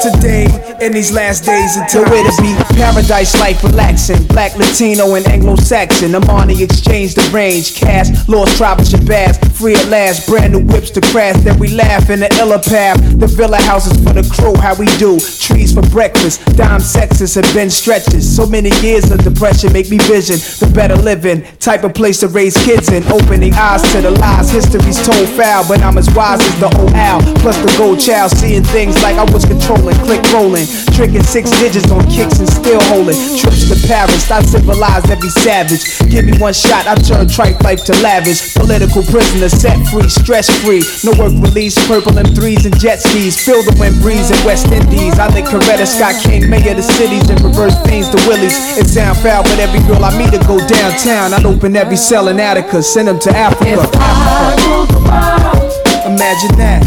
[0.00, 0.48] Today
[0.80, 2.54] in these last days until where to be.
[2.74, 4.22] Paradise life relaxing.
[4.26, 6.14] Black, Latino, and Anglo-Saxon.
[6.14, 7.74] I'm on the exchange, the range.
[7.74, 9.38] Cash, lost and bass.
[9.58, 10.26] Free at last.
[10.26, 11.36] Brand new whips to crash.
[11.42, 12.98] Then we laugh in the illa path.
[13.18, 14.54] The villa houses for the crew.
[14.56, 15.20] How we do.
[15.20, 16.44] Trees for breakfast.
[16.56, 18.24] Dime sexes have been stretches.
[18.24, 21.42] So many years of depression make me vision the better living.
[21.58, 23.04] Type of place to raise kids in.
[23.12, 24.50] Opening eyes to the lies.
[24.50, 27.20] History's told foul, but I'm as wise as the old owl.
[27.36, 28.30] Plus the gold child.
[28.32, 29.89] Seeing things like I was controlling.
[30.06, 30.66] Click rolling.
[30.94, 33.16] Tricking six digits on kicks and still holding.
[33.36, 34.30] Trips to Paris.
[34.30, 35.82] I civilized every savage.
[36.10, 36.86] Give me one shot.
[36.86, 38.54] I turn tripe life to lavish.
[38.54, 40.08] Political prisoner set free.
[40.08, 40.82] Stress free.
[41.04, 41.74] No work release.
[41.86, 43.38] Purple M3s and jet skis.
[43.38, 45.18] Feel the wind breeze in West Indies.
[45.18, 48.78] I think Coretta Scott King, mayor of the cities, and reverse things to Willies.
[48.78, 51.34] It sound foul, but every girl I meet to go downtown.
[51.34, 53.82] I'd open every cell in Attica, send them to Africa.
[53.82, 55.70] if I rule the world,
[56.06, 56.82] Imagine that.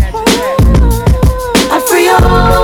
[1.71, 2.62] I free all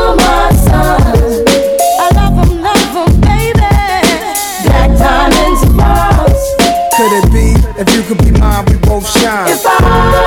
[7.79, 10.18] If you could be mine, we both shine.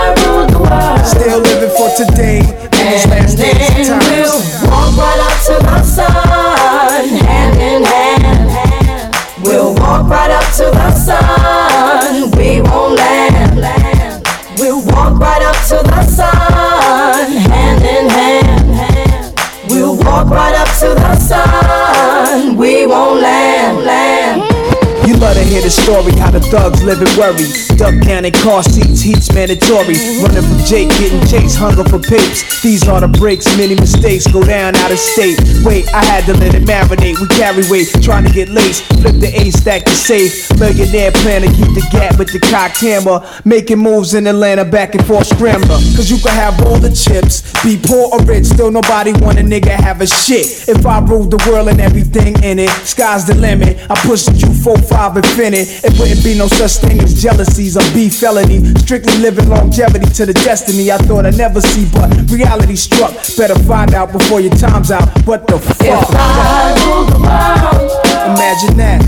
[25.52, 27.44] Hear the story how the thugs live and worry.
[27.76, 30.00] Duck down in car seats, heat's mandatory.
[30.24, 32.40] Running from Jake, getting chased, hunger for papes.
[32.62, 35.36] These are the breaks, many mistakes go down out of state.
[35.60, 37.20] Wait, I had to let it marinate.
[37.20, 38.84] We carry weight, trying to get laced.
[39.04, 40.48] Flip the A stack to safe.
[40.58, 43.20] Millionaire plan to keep the gap with the cocked hammer.
[43.44, 45.76] Making moves in Atlanta, back and forth scrambler.
[45.92, 49.42] Cause you can have all the chips, be poor or rich, still nobody want a
[49.42, 50.68] nigga have a shit.
[50.68, 53.76] If I ruled the world and everything in it, sky's the limit.
[53.90, 58.62] I push the Q45 It wouldn't be no such thing as jealousies or beef felony.
[58.76, 63.10] Strictly living longevity to the destiny I thought I'd never see, but reality struck.
[63.36, 65.08] Better find out before your time's out.
[65.26, 65.80] What the fuck?
[65.80, 67.90] If I rule the world,
[68.38, 69.02] Imagine that.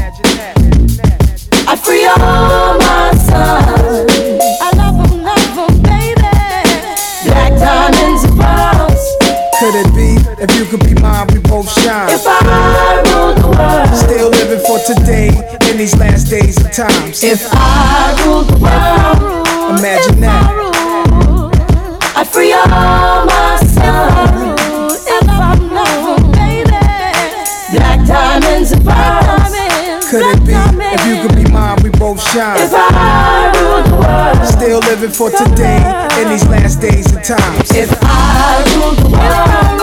[1.69, 4.11] I free all my sons.
[4.61, 6.21] I love 'em, love 'em, baby.
[7.27, 9.03] Black diamonds and pearls.
[9.61, 12.09] Could it be if you could be mine, we both shine?
[12.11, 15.29] If I rule the world, Still living for today
[15.71, 17.23] in these last days and times.
[17.23, 20.51] if I rule the world, Imagine I that.
[22.17, 22.67] I free all
[23.27, 25.07] my sons.
[25.07, 26.71] If I 'em, baby.
[27.73, 29.53] Black diamonds and pearls.
[30.11, 30.53] Could it be
[30.95, 32.59] if you could be mine, we both shine?
[32.61, 35.81] If I rule the world, Still living for today
[36.21, 37.71] in these last days and times.
[37.73, 39.74] if I rule the world,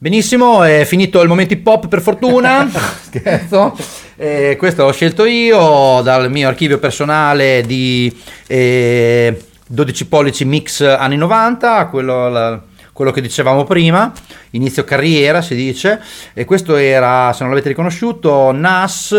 [0.00, 2.66] Benissimo, è finito il momento hip hop per fortuna.
[3.02, 3.76] Scherzo.
[4.20, 8.12] Eh, questo l'ho scelto io dal mio archivio personale di
[8.48, 12.60] eh, 12 pollici mix anni 90, quello, la-
[12.92, 14.12] quello che dicevamo prima,
[14.50, 16.00] inizio carriera si dice.
[16.34, 19.14] E questo era, se non l'avete riconosciuto, Nas,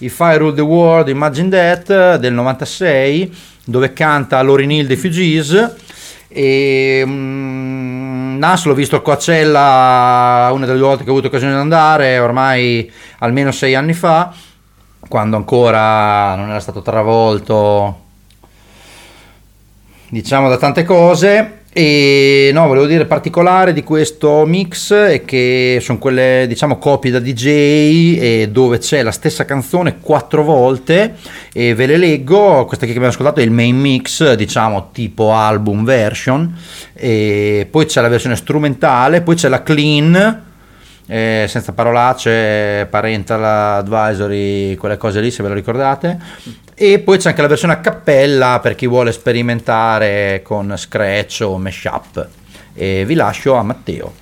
[0.00, 3.34] If I Rule the World, Imagine That del 96,
[3.64, 5.76] dove canta Lauryn Hill dei Fugees.
[6.28, 8.01] E mm,
[8.38, 12.90] Nas l'ho visto al Coachella una delle volte che ho avuto occasione di andare, ormai
[13.18, 14.32] almeno sei anni fa,
[15.08, 18.00] quando ancora non era stato travolto,
[20.08, 21.61] diciamo, da tante cose.
[21.74, 27.18] E no, volevo dire particolare di questo mix è che sono quelle, diciamo, copie da
[27.18, 31.14] DJ dove c'è la stessa canzone quattro volte
[31.50, 32.66] e ve le leggo.
[32.66, 36.54] Questa che abbiamo ascoltato è il main mix, diciamo, tipo album version.
[36.92, 40.50] E poi c'è la versione strumentale, poi c'è la clean.
[41.06, 46.18] eh, senza parolacce, parental advisory, quelle cose lì se ve lo ricordate.
[46.74, 51.58] E poi c'è anche la versione a cappella per chi vuole sperimentare con scratch o
[51.58, 52.28] mashup.
[52.74, 54.12] E vi lascio a Matteo.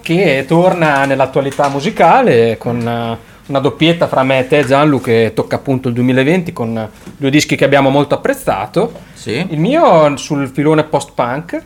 [0.00, 5.56] che torna nell'attualità musicale con eh, una doppietta fra me e te Gianlu che tocca
[5.56, 8.92] appunto il 2020 con due dischi che abbiamo molto apprezzato.
[9.14, 9.46] Sì.
[9.48, 11.62] Il mio sul filone post-punk,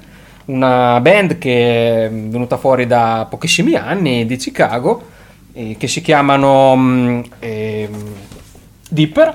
[0.46, 5.02] una band che è venuta fuori da pochissimi anni di Chicago,
[5.52, 8.14] eh, che si chiamano mm, ehm,
[8.88, 9.34] Dipper.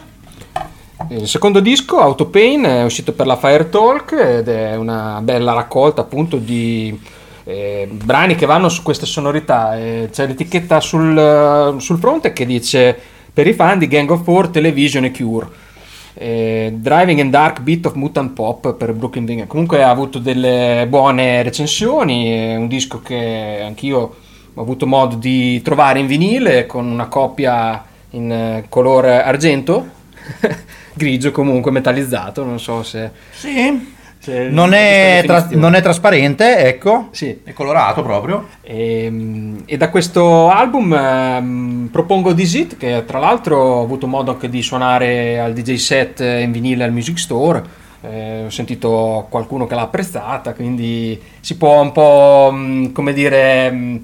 [1.10, 6.02] Il secondo disco, Autopain, è uscito per la Fire Talk ed è una bella raccolta
[6.02, 6.98] appunto di
[7.43, 9.78] eh, brani che vanno su queste sonorità.
[9.78, 12.98] Eh, c'è l'etichetta sul, sul fronte che dice
[13.32, 15.48] per i fan di Gang of Four, Television e Cure.
[16.14, 19.48] Eh, Driving and Dark Beat of Mutant Pop per Brooklyn Wing.
[19.48, 24.16] Comunque ha avuto delle buone recensioni, è un disco che anch'io
[24.54, 29.86] ho avuto modo di trovare in vinile con una copia in eh, colore argento,
[30.96, 33.12] grigio comunque metallizzato, non so se...
[33.32, 33.93] Sì.
[34.20, 37.10] se- Non è, tra- non è trasparente, ecco.
[37.12, 37.41] Sì.
[37.43, 38.48] È colorato proprio.
[38.62, 44.32] E, e da questo album ehm, propongo This It, che tra l'altro ho avuto modo
[44.32, 47.84] anche di suonare al DJ set in vinile al Music Store.
[48.02, 53.72] Eh, ho sentito qualcuno che l'ha apprezzata, quindi si può un po' mh, come dire
[53.72, 54.02] mh,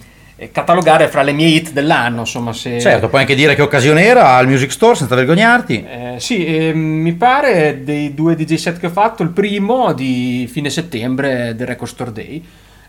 [0.51, 2.21] catalogare fra le mie hit dell'anno.
[2.21, 5.85] Insomma, se, Certo, puoi anche dire che occasione era al Music Store senza vergognarti.
[5.85, 10.47] eh, sì, ehm, mi pare dei due DJ set che ho fatto, il primo di
[10.51, 12.43] fine settembre del Record Store Day.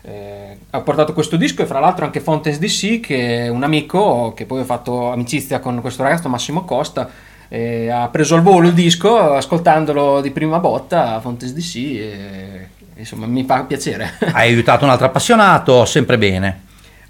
[0.05, 4.33] Eh, ho portato questo disco e fra l'altro anche Fontaine's DC che è un amico
[4.35, 7.09] che poi ho fatto amicizia con questo ragazzo Massimo Costa
[7.47, 12.67] eh, ha preso al volo il disco ascoltandolo di prima botta a Fontaine's DC e
[12.97, 16.61] insomma mi fa piacere Hai aiutato un altro appassionato, sempre bene.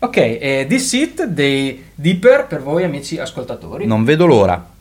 [0.04, 4.73] Ok eh, This It dei Deeper per voi amici ascoltatori Non vedo l'ora.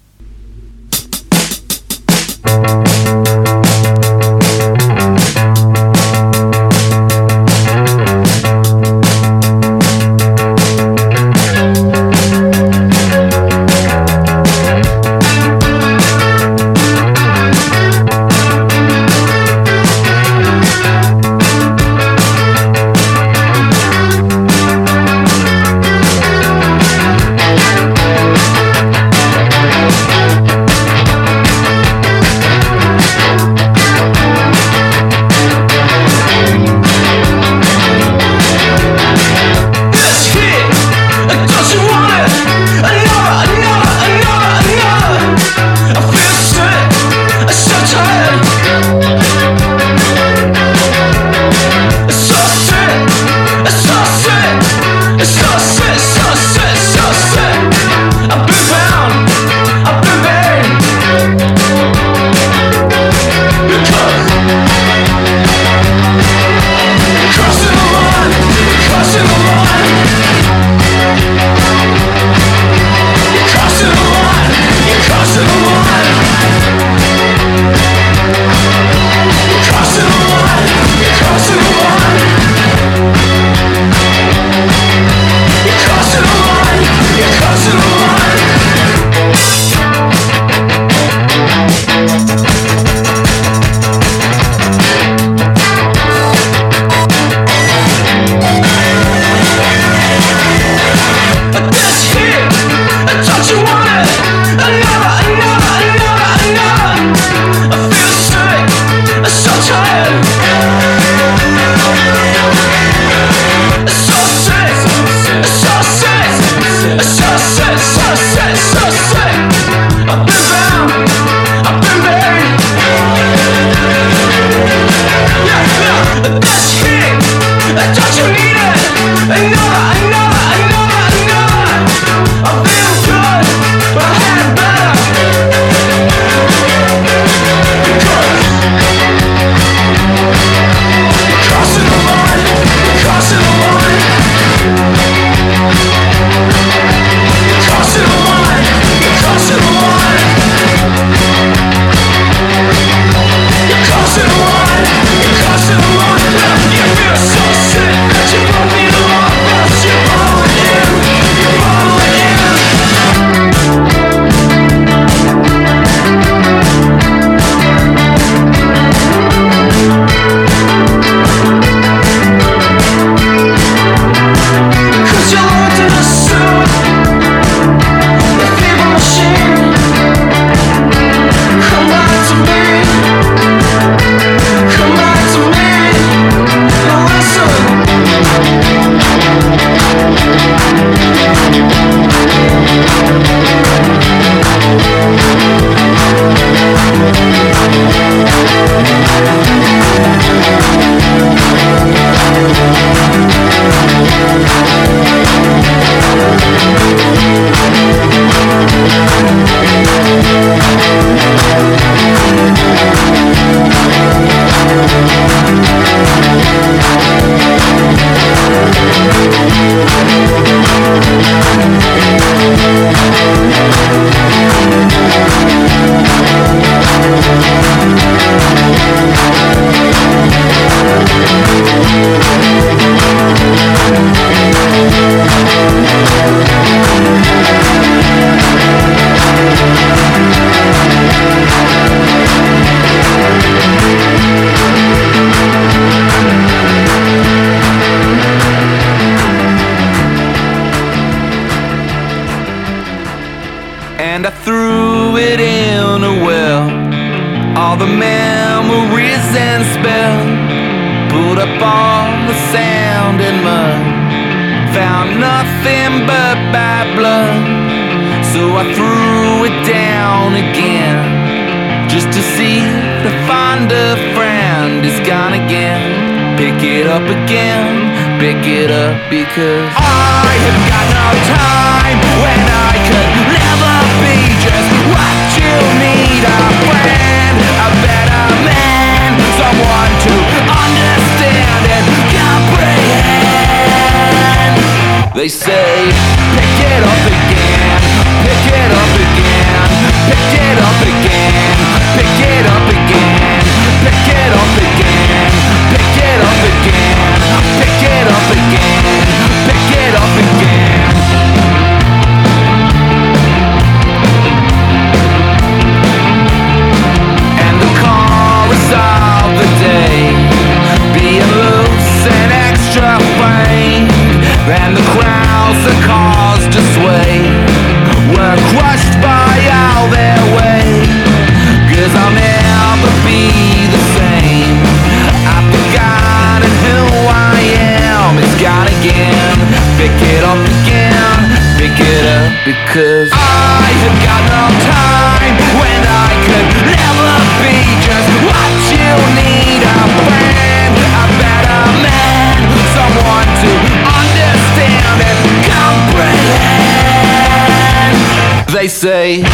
[358.83, 359.32] Say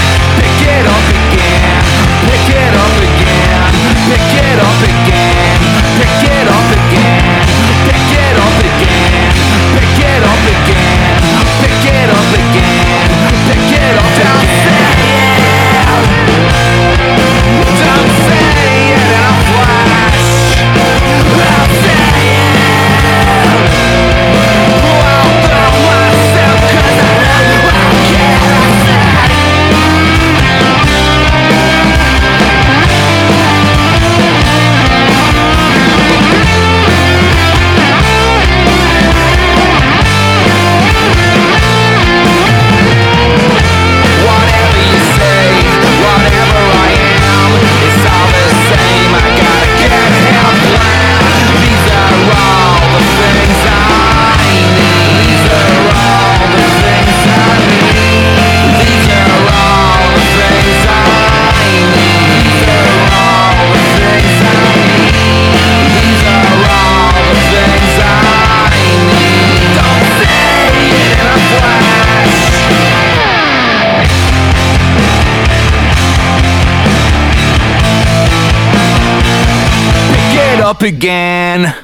[80.68, 81.74] up again.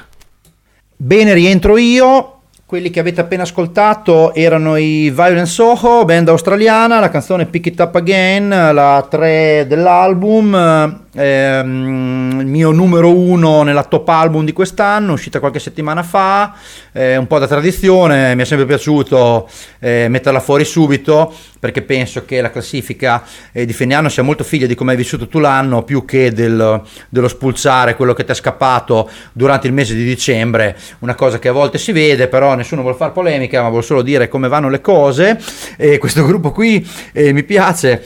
[0.96, 2.30] Bene, rientro io.
[2.66, 7.80] Quelli che avete appena ascoltato erano i Violent Soho, band australiana, la canzone Pick It
[7.80, 10.54] Up Again, la 3 dell'album,
[11.14, 16.54] ehm, il mio numero 1 nella top album di quest'anno, uscita qualche settimana fa,
[16.92, 21.32] eh, un po' da tradizione, mi è sempre piaciuto eh, metterla fuori subito
[21.64, 24.98] perché penso che la classifica eh, di fine anno sia molto figlia di come hai
[24.98, 29.72] vissuto tu l'anno più che del- dello spulsare quello che ti è scappato durante il
[29.72, 33.62] mese di dicembre, una cosa che a volte si vede, però nessuno vuole fare polemica,
[33.62, 35.40] ma vuole solo dire come vanno le cose.
[35.78, 38.04] E questo gruppo qui eh, mi piace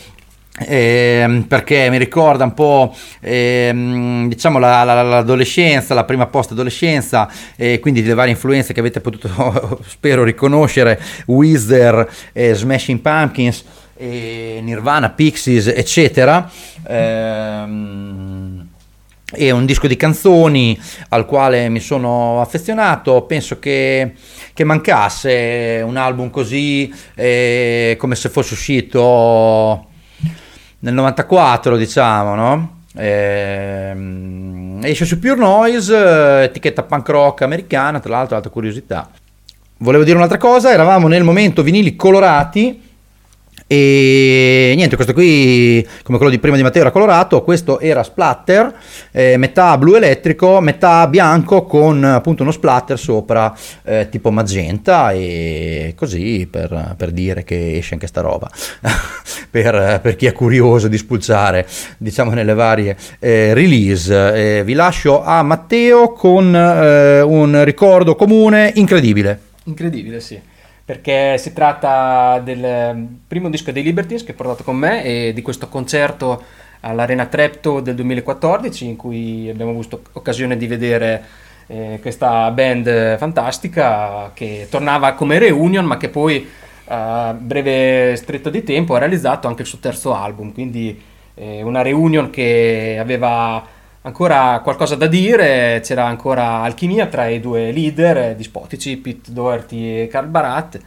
[0.67, 7.79] ehm, perché mi ricorda un po' ehm, diciamo la- la- l'adolescenza, la prima post-adolescenza e
[7.81, 13.65] quindi le varie influenze che avete potuto spero riconoscere, Wizard, eh, Smashing Pumpkins,
[13.97, 16.51] eh, Nirvana, Pixies, eccetera.
[16.87, 18.67] Ehm,
[19.31, 20.79] è un disco di canzoni
[21.11, 24.13] al quale mi sono affezionato, penso che,
[24.55, 29.88] che mancasse un album così eh, come se fosse uscito
[30.81, 32.77] nel 94 diciamo no?
[32.97, 39.09] Ehm, esce su Pure Noise eh, etichetta punk rock americana tra l'altro altra curiosità
[39.79, 42.88] volevo dire un'altra cosa eravamo nel momento vinili colorati
[43.71, 47.43] e niente, questo qui, come quello di prima di Matteo, era colorato.
[47.43, 48.75] Questo era splatter,
[49.13, 53.55] eh, metà blu elettrico, metà bianco con appunto uno splatter sopra,
[53.85, 55.13] eh, tipo magenta.
[55.13, 58.51] E così per, per dire che esce anche sta roba.
[59.51, 61.67] per, per chi è curioso di spulciare,
[61.99, 64.63] diciamo, nelle varie eh, release.
[64.65, 69.41] Vi lascio a Matteo con eh, un ricordo comune incredibile.
[69.65, 70.48] Incredibile, sì.
[70.89, 75.33] Perché si tratta del eh, primo disco dei Libertines che ho portato con me e
[75.35, 76.43] di questo concerto
[76.81, 81.23] all'Arena Trepto del 2014 in cui abbiamo avuto occasione di vedere
[81.67, 86.49] eh, questa band fantastica che tornava come reunion ma che poi
[86.87, 90.99] a breve stretto di tempo ha realizzato anche il suo terzo album, quindi
[91.35, 93.63] eh, una reunion che aveva
[94.03, 100.03] ancora qualcosa da dire, c'era ancora alchimia tra i due leader eh, dispotici, Pete Doherty
[100.03, 100.81] e Carl Barat.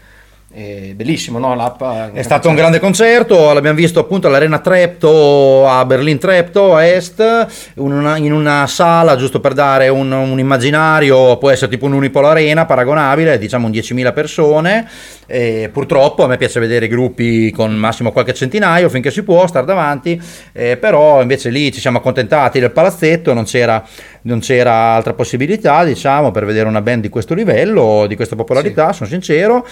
[0.54, 1.56] Eh, bellissimo, no?
[1.56, 1.82] L'app,
[2.14, 7.48] È stato un grande concerto, l'abbiamo visto appunto all'Arena Trepto a Berlin Trepto a Est,
[7.76, 11.94] in una, in una sala, giusto per dare un, un immaginario, può essere tipo un
[11.94, 14.90] Unipol Arena paragonabile, diciamo un 10.000 persone.
[15.26, 19.48] E purtroppo a me piace vedere i gruppi con massimo qualche centinaio finché si può
[19.48, 20.22] stare davanti,
[20.52, 23.82] eh, però invece lì ci siamo accontentati del palazzetto, non c'era,
[24.24, 28.92] non c'era altra possibilità diciamo per vedere una band di questo livello, di questa popolarità,
[28.92, 29.66] sono sincero.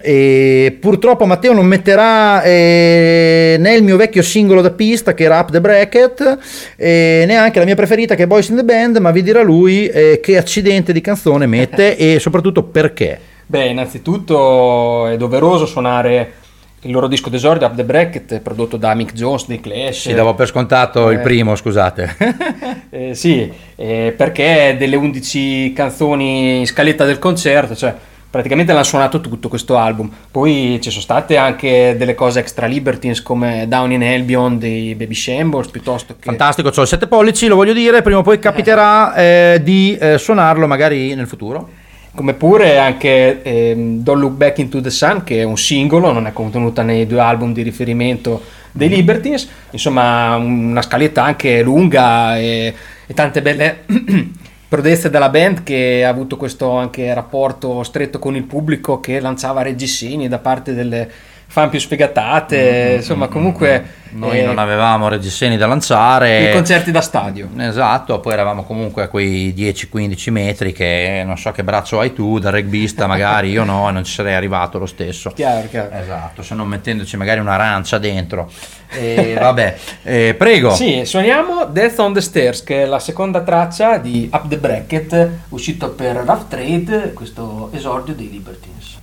[0.00, 5.38] E purtroppo Matteo non metterà eh, né il mio vecchio singolo da pista che era
[5.38, 6.38] Up the Bracket,
[6.76, 9.86] eh, neanche la mia preferita che è Boys in the Band, ma vi dirà lui
[9.86, 13.18] eh, che accidente di canzone mette e soprattutto perché.
[13.46, 16.32] Beh, innanzitutto è doveroso suonare
[16.80, 20.00] il loro disco d'esordio Up the Bracket prodotto da Mick Jones dei Clash.
[20.02, 21.22] Ci davo per scontato il Eh.
[21.22, 22.16] primo, scusate.
[22.94, 27.92] Eh, sì, eh, perché delle 11 canzoni in scaletta del concerto, cioè
[28.34, 30.10] praticamente l'hanno suonato tutto questo album.
[30.28, 35.14] Poi ci sono state anche delle cose extra libertines come Down in Albion dei Baby
[35.14, 36.24] Shambles piuttosto che...
[36.24, 40.18] Fantastico, ho il 7 pollici, lo voglio dire, prima o poi capiterà eh, di eh,
[40.18, 41.68] suonarlo magari nel futuro.
[42.12, 46.26] Come pure anche ehm, Don't Look Back into the Sun, che è un singolo, non
[46.26, 48.42] è contenuta nei due album di riferimento
[48.72, 49.48] dei Libertines.
[49.70, 52.74] Insomma, una scaletta anche lunga e,
[53.06, 53.84] e tante belle
[54.68, 59.62] prodezze della band che ha avuto questo anche rapporto stretto con il pubblico che lanciava
[59.62, 61.10] reggiseni da parte delle
[61.54, 62.94] fan più sfegatate.
[62.96, 66.50] Insomma, comunque Noi eh, non avevamo reggiseni da lanciare.
[66.50, 67.48] i concerti da stadio.
[67.58, 72.40] Esatto, poi eravamo comunque a quei 10-15 metri che non so che braccio hai tu
[72.40, 75.30] da rugbista, magari io no, e non ci sarei arrivato lo stesso.
[75.30, 75.94] Chiaro, chiaro.
[75.94, 78.50] Esatto, se non mettendoci magari un'arancia dentro.
[78.90, 80.74] E vabbè, eh, prego.
[80.74, 85.28] Sì, suoniamo Death on the Stairs, che è la seconda traccia di Up the Bracket,
[85.50, 89.02] uscito per Rough Trade, questo esordio dei Libertines.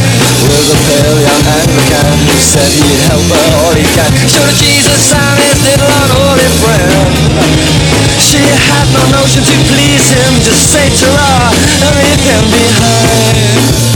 [0.41, 4.57] With a pale young Anglican Who said he'd help her all he can Showed her
[4.57, 6.93] Jesus and his little unholy friend
[8.17, 11.53] She had no notion to please him Just say ta-ra
[11.85, 13.91] and leave him behind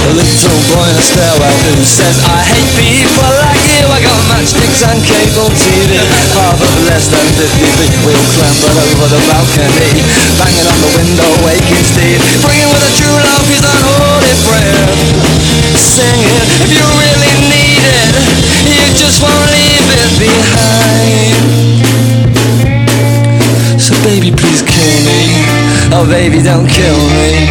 [0.00, 4.18] a little boy in a stairwell who says I hate people like you I got
[4.26, 6.02] matchsticks and cable TV
[6.34, 10.02] Half of less than 50 feet We'll clamber over the balcony
[10.40, 12.22] Banging on the window, waking Steve.
[12.42, 15.39] Bringing with a true love his unholy friend
[15.80, 18.12] Singing, if you really need it
[18.68, 21.40] You just won't leave it behind.
[23.80, 25.40] So baby please kill me.
[25.96, 27.48] Oh baby don't kill me.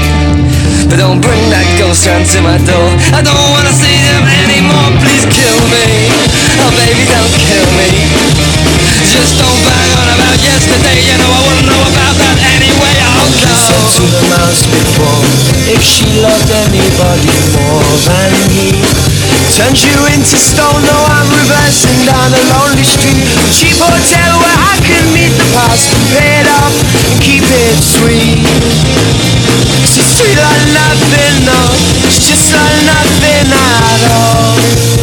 [0.85, 2.89] But don't bring that ghost round to my door.
[3.17, 4.93] I don't wanna see them anymore.
[5.01, 6.13] Please kill me.
[6.61, 8.58] Oh baby don't kill me
[8.99, 13.31] Just don't bang on about yesterday You know I wouldn't know about that anyway I'll
[13.31, 15.23] go said the mouse before
[15.71, 18.75] If she loved anybody more than he
[19.55, 23.23] Turns you into stone No I'm reversing down a lonely street.
[23.55, 26.75] Cheap hotel where I can meet the past Pay it up
[27.07, 28.43] and keep it sweet.
[29.79, 31.61] It's sweet like nothing, no
[32.03, 34.98] It's just like nothing at all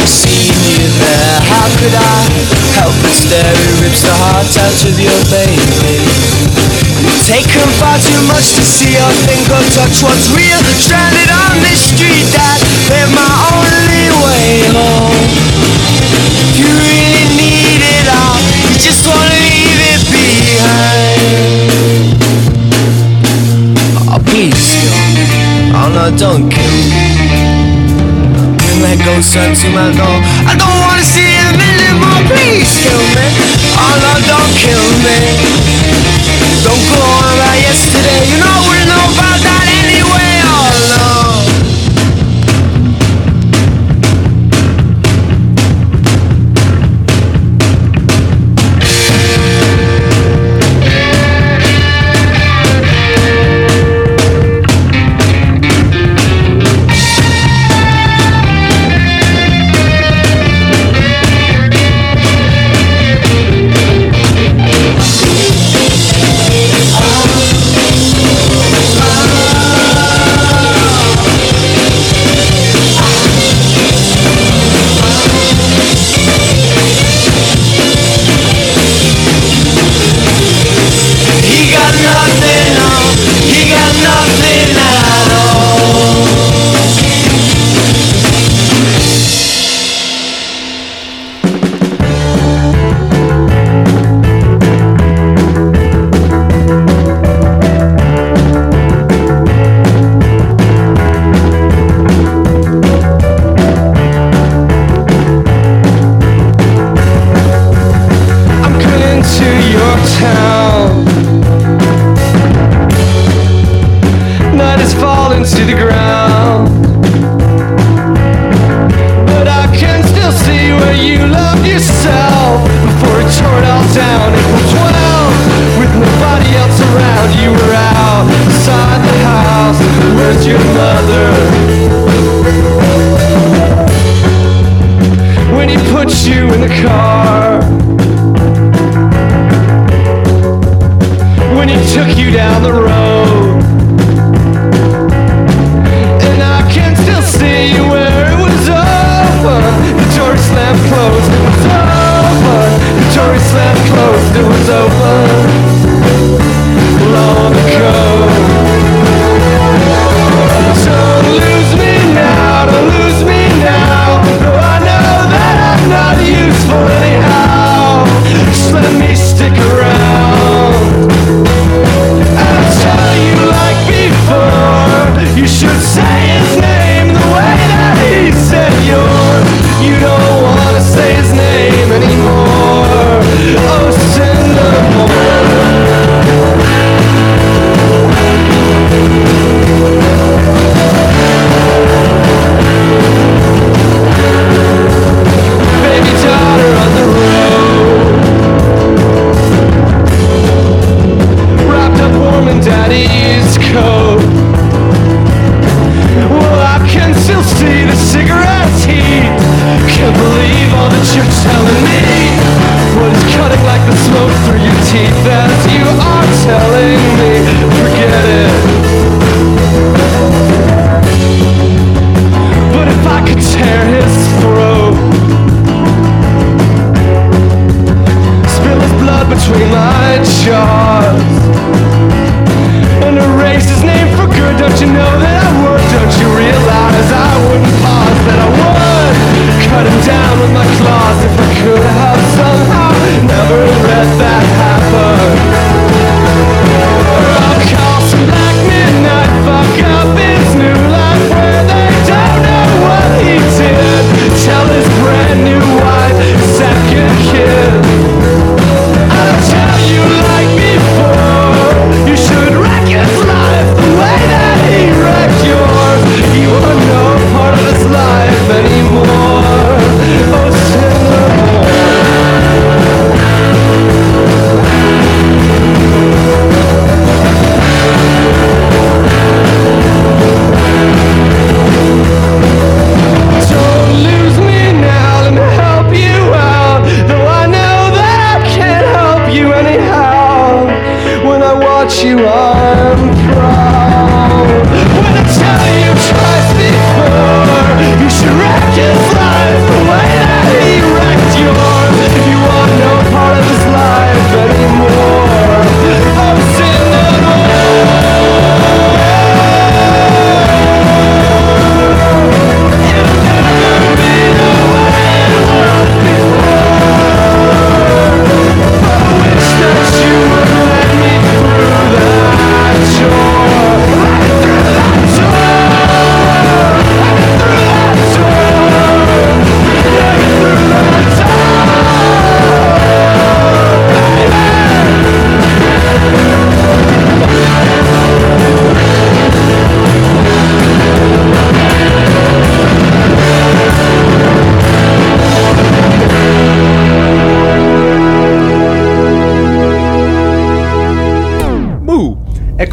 [0.00, 2.24] I've seen you there How could I
[2.80, 6.40] help but stare It rips the heart out of your baby
[7.28, 10.58] taken far too much to see or think or touch what's real.
[10.82, 12.58] Stranded on this street that
[12.90, 13.22] paved my
[13.54, 15.30] only way home.
[16.58, 21.22] You really need it all You just wanna leave it behind.
[24.10, 24.90] Oh please, yo.
[25.78, 26.79] Oh no, don't kill me.
[28.90, 30.18] Bring that ghost to my door.
[30.50, 32.26] I don't wanna see him anymore.
[32.26, 33.22] Please kill me.
[33.78, 35.38] Oh no, don't kill me.
[36.66, 38.18] Don't go on about yesterday.
[38.26, 39.59] You know we know about that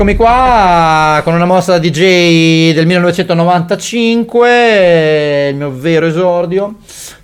[0.09, 6.75] Eccomi qua con una mossa da DJ del 1995, il mio vero esordio.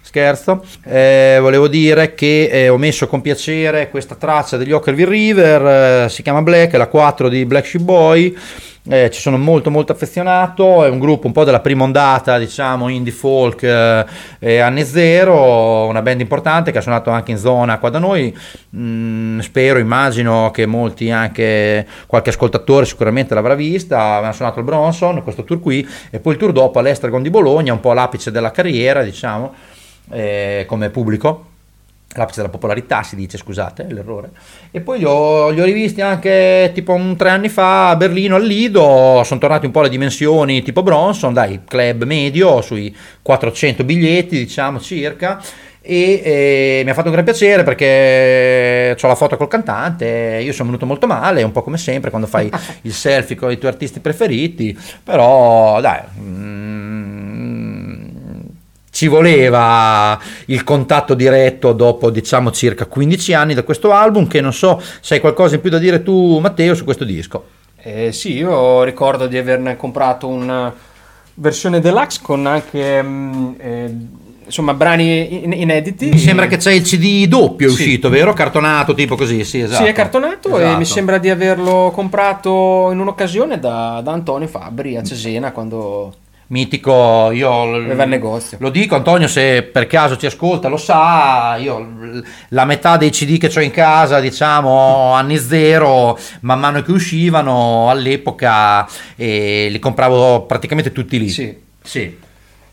[0.01, 6.05] Scherzo, Eh, volevo dire che eh, ho messo con piacere questa traccia degli Ockerville River,
[6.05, 8.37] eh, si chiama Black, è la 4 di Black Sheep Boy.
[8.85, 12.89] Eh, ci sono molto molto affezionato, è un gruppo un po' della prima ondata, diciamo,
[12.89, 17.89] indie folk eh, anni zero, una band importante che ha suonato anche in zona qua
[17.89, 18.37] da noi.
[18.75, 24.15] Mm, spero, immagino che molti, anche qualche ascoltatore sicuramente l'avrà vista.
[24.15, 27.71] Avevano suonato il Bronson, questo tour qui, e poi il tour dopo all'Estragon di Bologna,
[27.71, 29.53] un po' l'apice della carriera, diciamo,
[30.09, 31.51] eh, come pubblico
[32.19, 34.31] l'apice della popolarità si dice scusate l'errore.
[34.71, 38.35] E poi li ho, li ho rivisti anche tipo un tre anni fa a Berlino
[38.35, 39.21] al Lido.
[39.23, 44.79] Sono tornati un po' alle dimensioni tipo Bronson dai club medio sui 400 biglietti diciamo
[44.79, 45.41] circa.
[45.85, 50.53] E eh, mi ha fatto un gran piacere perché ho la foto col cantante io
[50.53, 52.49] sono venuto molto male un po' come sempre quando fai
[52.83, 57.42] il selfie con i tuoi artisti preferiti però dai mm,
[59.03, 64.53] ci voleva il contatto diretto dopo diciamo circa 15 anni da questo album che non
[64.53, 67.43] so se hai qualcosa in più da dire tu Matteo su questo disco
[67.81, 70.73] Eh, sì, io ricordo di averne comprato una
[71.33, 73.95] versione deluxe con anche mm, eh,
[74.45, 76.05] insomma brani in- inediti.
[76.09, 77.73] Mi sembra che c'è il CD doppio Sì.
[77.73, 78.31] uscito, vero?
[78.31, 79.83] Cartonato, tipo così, sì, esatto.
[79.83, 80.77] Sì, è cartonato e Esatto.
[80.77, 86.13] mi sembra di averlo comprato in un'occasione da, da Antonio Fabri a Cesena quando
[86.47, 88.57] Mitico, io l- aveva il negozio.
[88.59, 93.37] lo dico Antonio se per caso ci ascolta lo sa, io la metà dei CD
[93.37, 100.41] che ho in casa diciamo anni zero, man mano che uscivano all'epoca eh, li compravo
[100.43, 101.29] praticamente tutti lì.
[101.29, 101.57] Sì.
[101.81, 102.17] Sì.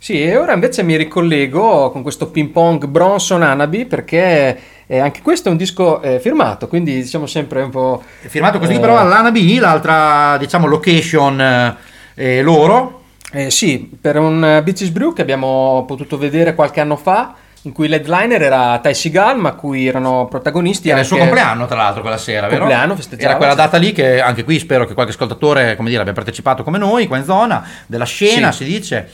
[0.03, 5.21] Sì, e ora invece mi ricollego con questo ping pong Bronson Anabi perché eh, anche
[5.21, 8.03] questo è un disco eh, firmato, quindi diciamo sempre un po'...
[8.23, 11.77] È firmato così eh, però all'Anabi, l'altra diciamo location
[12.15, 13.00] eh, loro.
[13.33, 17.73] Eh, sì, per un uh, Beaches Brew che abbiamo potuto vedere qualche anno fa, in
[17.73, 21.15] cui l'headliner era Ty Seagal, ma cui erano protagonisti Era il anche...
[21.17, 22.61] suo compleanno, tra l'altro, quella sera, vero?
[22.61, 26.01] Compleanno, festeggiava, Era quella data lì che anche qui spero che qualche ascoltatore, come dire,
[26.01, 28.65] abbia partecipato come noi, qua in zona, della scena, Sì.
[28.65, 29.09] si dice.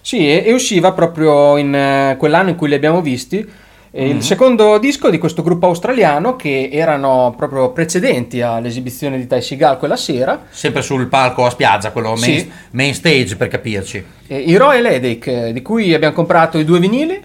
[0.00, 3.48] Sì, e, e usciva proprio in eh, quell'anno in cui li abbiamo visti.
[3.94, 4.06] Mhm.
[4.06, 9.76] Il secondo disco di questo gruppo australiano che erano proprio precedenti all'esibizione di Ty Seagal
[9.78, 10.46] quella sera.
[10.48, 12.50] Sempre sul palco a spiaggia, quello main, Sì.
[12.70, 14.02] main stage per capirci.
[14.26, 17.20] E I Royal Headache, eh, di cui abbiamo comprato i due vinili.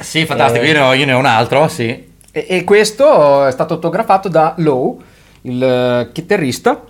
[0.00, 0.68] Sì, fantastico, Eh.
[0.70, 2.12] io, ne ho, io ne ho un altro, sì.
[2.32, 4.96] E, e questo è stato autografato da Lowe,
[5.42, 6.82] il eh, chitarrista.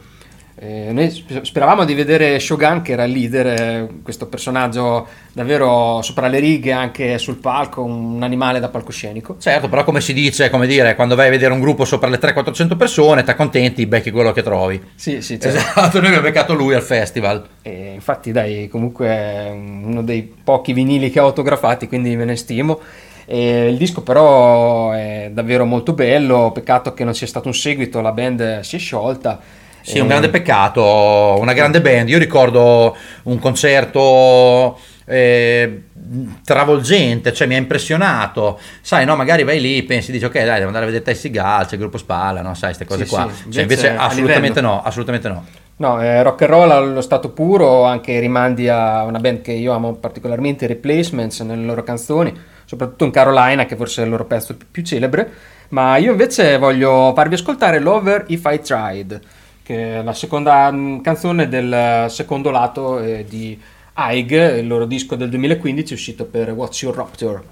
[0.57, 6.01] Eh, noi sp- speravamo di vedere Shogun, che era il leader, eh, questo personaggio davvero
[6.03, 9.37] sopra le righe, anche sul palco, un animale da palcoscenico.
[9.39, 12.19] Certo, però come si dice, come dire, quando vai a vedere un gruppo sopra le
[12.19, 14.81] 300-400 persone, ti accontenti, becchi quello che trovi.
[14.95, 15.59] Sì, sì, certo.
[15.75, 17.45] Esatto, noi abbiamo beccato lui al festival.
[17.63, 22.37] E infatti, dai, comunque è uno dei pochi vinili che ho autografati, quindi me ne
[22.37, 22.81] stimo.
[23.27, 28.01] E il disco però è davvero molto bello, peccato che non sia stato un seguito,
[28.01, 29.41] la band si è sciolta.
[29.87, 32.09] Sì, un E- grande peccato, una grande band.
[32.09, 35.83] Io ricordo un concerto eh,
[36.43, 38.59] travolgente, cioè mi ha impressionato.
[38.81, 41.67] Sai, no, magari vai lì, pensi, dici, ok, dai, devo andare a vedere Tessi Gal,
[41.67, 43.29] c'è il gruppo Spalla, no, sai, queste cose Sì, qua.
[43.31, 44.75] sì, Cioè, invece invece a assolutamente livello.
[44.77, 45.45] no, assolutamente no.
[45.77, 49.73] No, eh, rock and roll allo stato puro, anche rimandi a una band che io
[49.73, 52.33] amo particolarmente, i Replacements, nelle loro canzoni,
[52.65, 55.31] soprattutto in Carolina, che forse è il loro pezzo più celebre.
[55.71, 59.21] Ma io invece voglio farvi ascoltare Lover If I Tried,
[59.65, 63.59] che è la seconda mm, canzone del secondo lato eh, di
[63.95, 67.43] Aig, il loro disco del 2015 uscito per What's Your Raptor.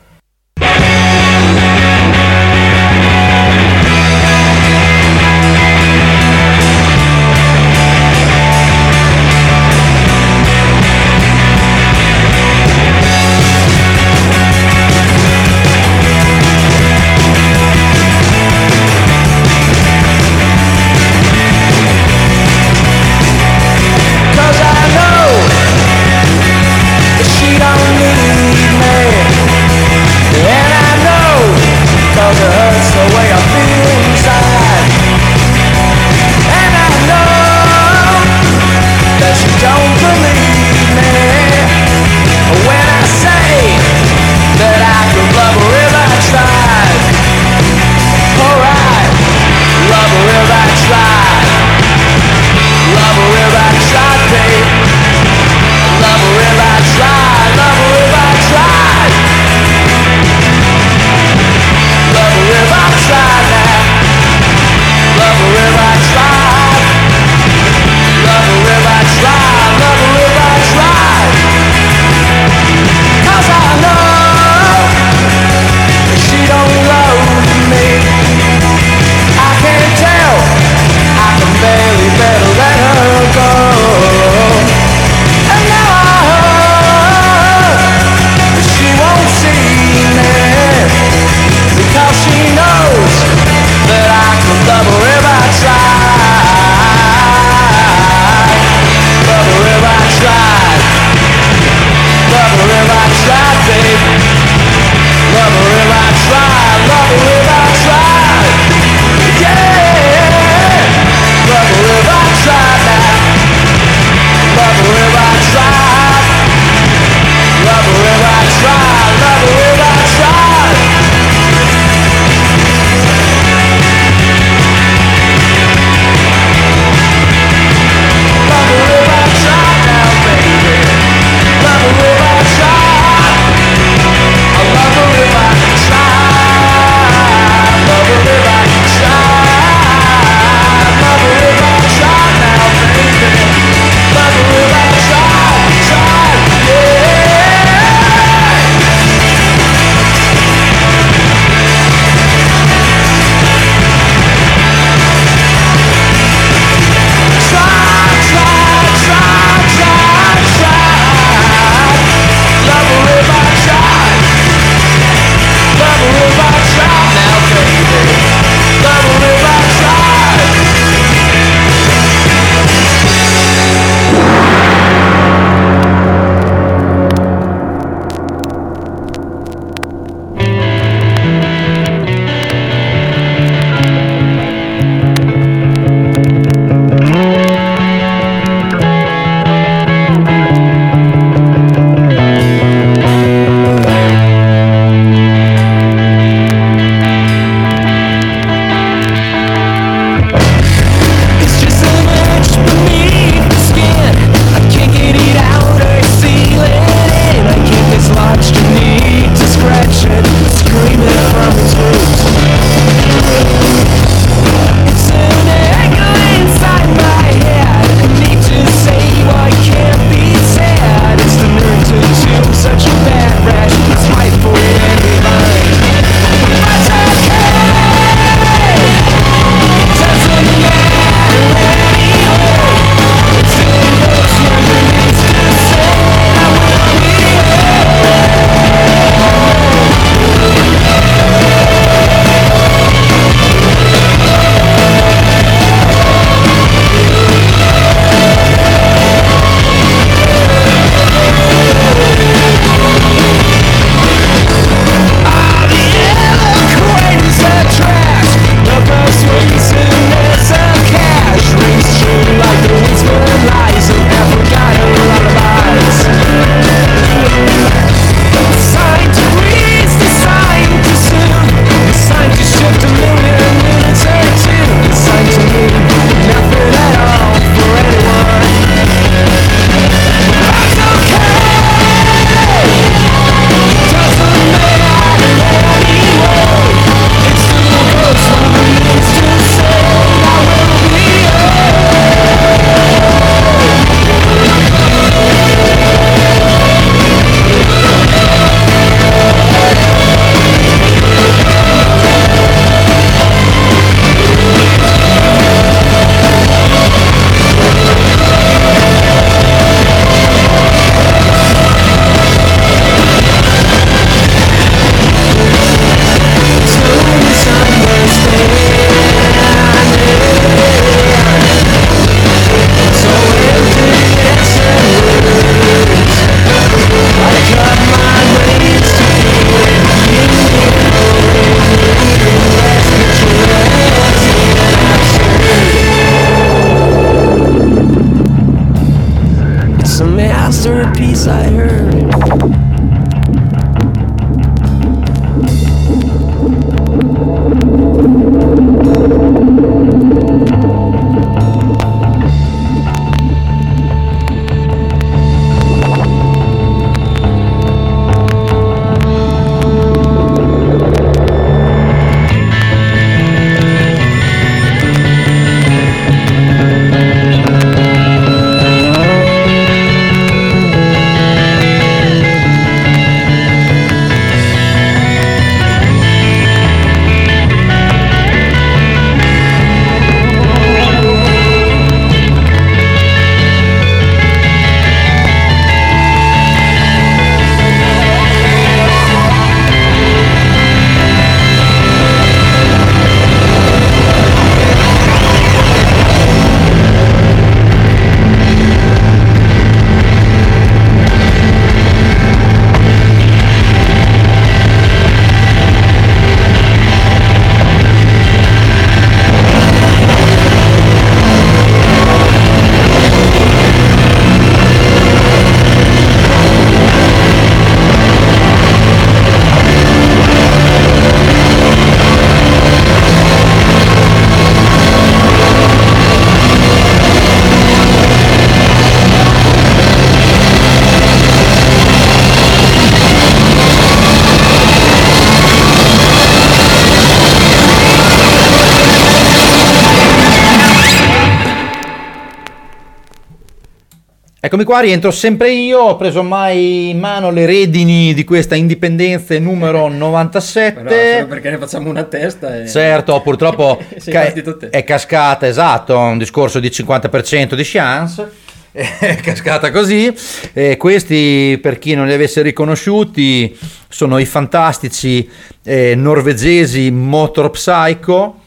[444.62, 449.36] Eccomi qua, rientro sempre io, ho preso ormai in mano le redini di questa indipendenza
[449.40, 450.82] numero 97.
[450.82, 452.68] Ma no, solo perché ne facciamo una testa e...
[452.68, 454.32] Certo, purtroppo ca-
[454.70, 458.30] è cascata, esatto, un discorso di 50% di chance,
[458.70, 460.14] è cascata così.
[460.52, 463.58] E questi, per chi non li avesse riconosciuti,
[463.88, 465.28] sono i fantastici
[465.64, 468.41] eh, norvegesi Motor Psycho.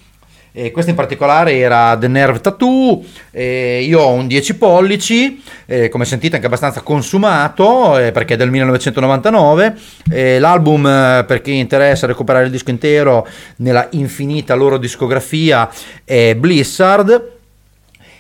[0.58, 5.90] E questo in particolare era The Nerve Tattoo, e io ho un 10 pollici, eh,
[5.90, 9.76] come sentite anche abbastanza consumato eh, perché è del 1999,
[10.10, 13.28] Eh, l'album eh, per chi interessa recuperare il disco intero
[13.58, 15.70] nella infinita loro discografia
[16.06, 17.34] è Blizzard.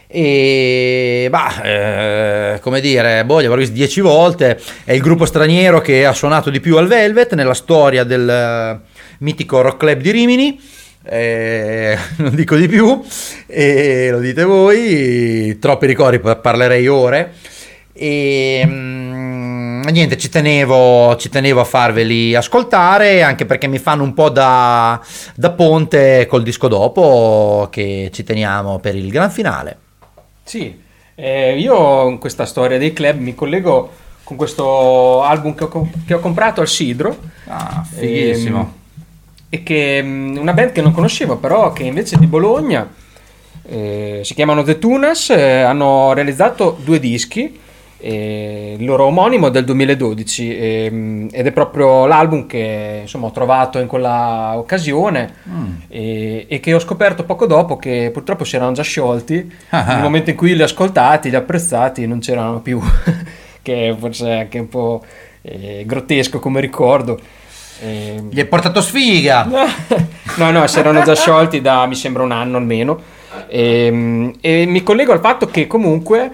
[0.07, 4.59] E bah, eh, come dire, boh, li avrò visti 10 volte.
[4.83, 8.79] È il gruppo straniero che ha suonato di più al Velvet nella storia del eh,
[9.19, 10.59] mitico rock club di Rimini.
[11.07, 13.01] Eh, non dico di più,
[13.47, 15.57] e lo dite voi.
[15.59, 17.33] Troppi ricordi, pa- parlerei ore.
[17.93, 24.13] E mm, niente, ci tenevo, ci tenevo a farveli ascoltare anche perché mi fanno un
[24.13, 24.99] po' da,
[25.35, 29.77] da ponte col disco dopo che ci teniamo per il gran finale.
[30.43, 30.77] Sì,
[31.15, 33.91] eh, io in questa storia dei club mi collego
[34.23, 37.17] con questo album che ho, che ho comprato al Sidro.
[37.47, 38.83] Ah, fighissimo.
[39.55, 42.87] E che mh, una band che non conoscevo, però che invece è di Bologna.
[43.67, 47.59] eh, si chiamano The Tunas, eh, hanno realizzato due dischi.
[47.97, 53.31] eh, il loro omonimo è del 2012 ehm, ed è proprio l'album che insomma ho
[53.31, 55.33] trovato in quella occasione
[55.87, 59.93] e, e che ho scoperto poco dopo che purtroppo si erano già sciolti Ah.
[59.93, 62.79] nel momento in cui li ho ascoltati, li ho apprezzati non c'erano più
[63.63, 65.03] che forse è anche un po'
[65.41, 67.17] eh, grottesco come ricordo
[67.81, 69.43] Ehm, Gli hai portato sfiga!
[70.37, 72.99] no, no, si erano già sciolti da mi sembra un anno almeno.
[73.49, 76.31] Ehm, E, mi collego al fatto che comunque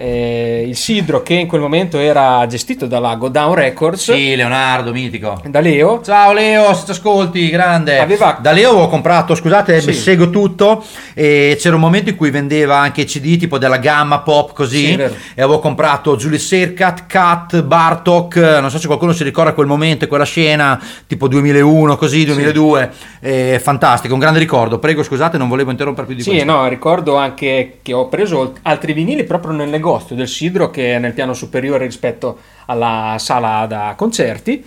[0.00, 4.92] eh, il Sidro, che in quel momento era gestito dalla Go Down Records, Sì, Leonardo,
[4.92, 5.40] mitico.
[5.44, 7.98] da Leo, Ciao Leo, se ti ascolti, grande.
[7.98, 9.92] Aveva- Da Leo avevo comprato, scusate, Sì.
[9.92, 10.84] seguo tutto.
[11.14, 14.86] E c'era un momento in cui vendeva anche CD tipo della gamma pop così.
[14.86, 18.36] Sì, e avevo comprato Julius Serkat, Kat, Bartok.
[18.36, 22.90] Non so se qualcuno si ricorda quel momento, quella scena tipo 2001, così, 2002.
[23.20, 24.78] Eh, fantastico, un grande ricordo.
[24.78, 26.46] Prego, scusate, non volevo interrompere più di Sì, questo.
[26.52, 30.98] no, ricordo anche che ho preso altri vinili proprio nel negozio del Sidro che è
[30.98, 34.64] nel piano superiore rispetto alla sala da concerti.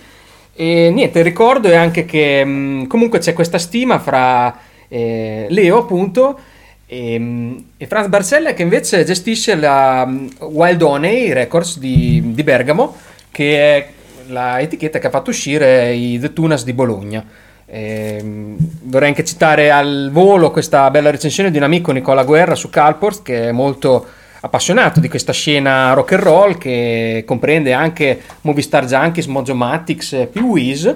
[0.54, 4.58] E niente, ricordo è anche che mh, comunque c'è questa stima fra
[4.88, 6.38] eh, Leo, appunto,
[6.86, 12.44] e, mh, e Franz Barcella che invece gestisce la mh, Wild Honey Records di, di
[12.44, 12.96] Bergamo,
[13.32, 13.88] che è
[14.28, 17.26] la etichetta che ha fatto uscire i The Tunas di Bologna.
[17.74, 22.70] Ehm, vorrei anche citare al volo questa bella recensione di un amico Nicola Guerra su
[22.70, 24.06] Calport che è molto
[24.42, 30.48] appassionato di questa scena rock and roll che comprende anche Movistar Junkies, Mojo Matics più
[30.48, 30.94] Wiz.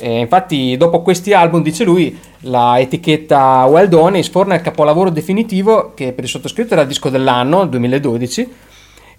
[0.00, 5.92] E infatti dopo questi album, dice lui, la etichetta Wild Honey sforna il capolavoro definitivo
[5.94, 8.52] che per il sottoscritto era il disco dell'anno, 2012,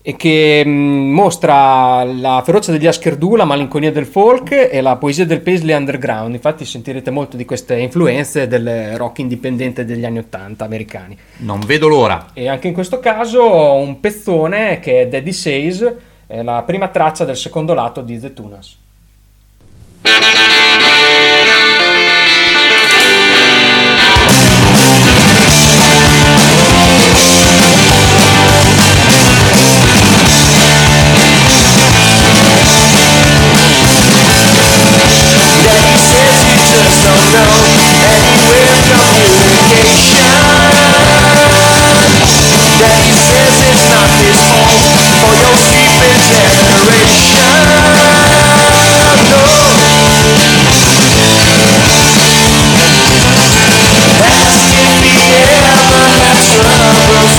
[0.08, 5.26] e che mh, mostra la ferocia degli Ascherdù, la malinconia del folk e la poesia
[5.26, 6.36] del Paisley underground.
[6.36, 11.18] Infatti sentirete molto di queste influenze del rock indipendente degli anni 80 americani.
[11.38, 12.28] Non vedo l'ora.
[12.34, 15.94] E anche in questo caso un pezzone che è Daddy Says,
[16.28, 18.78] è la prima traccia del secondo lato di The Tunas.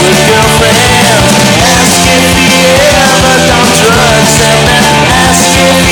[0.06, 2.62] Ask if he
[2.94, 4.86] ever done drugs and then
[5.26, 5.85] ask if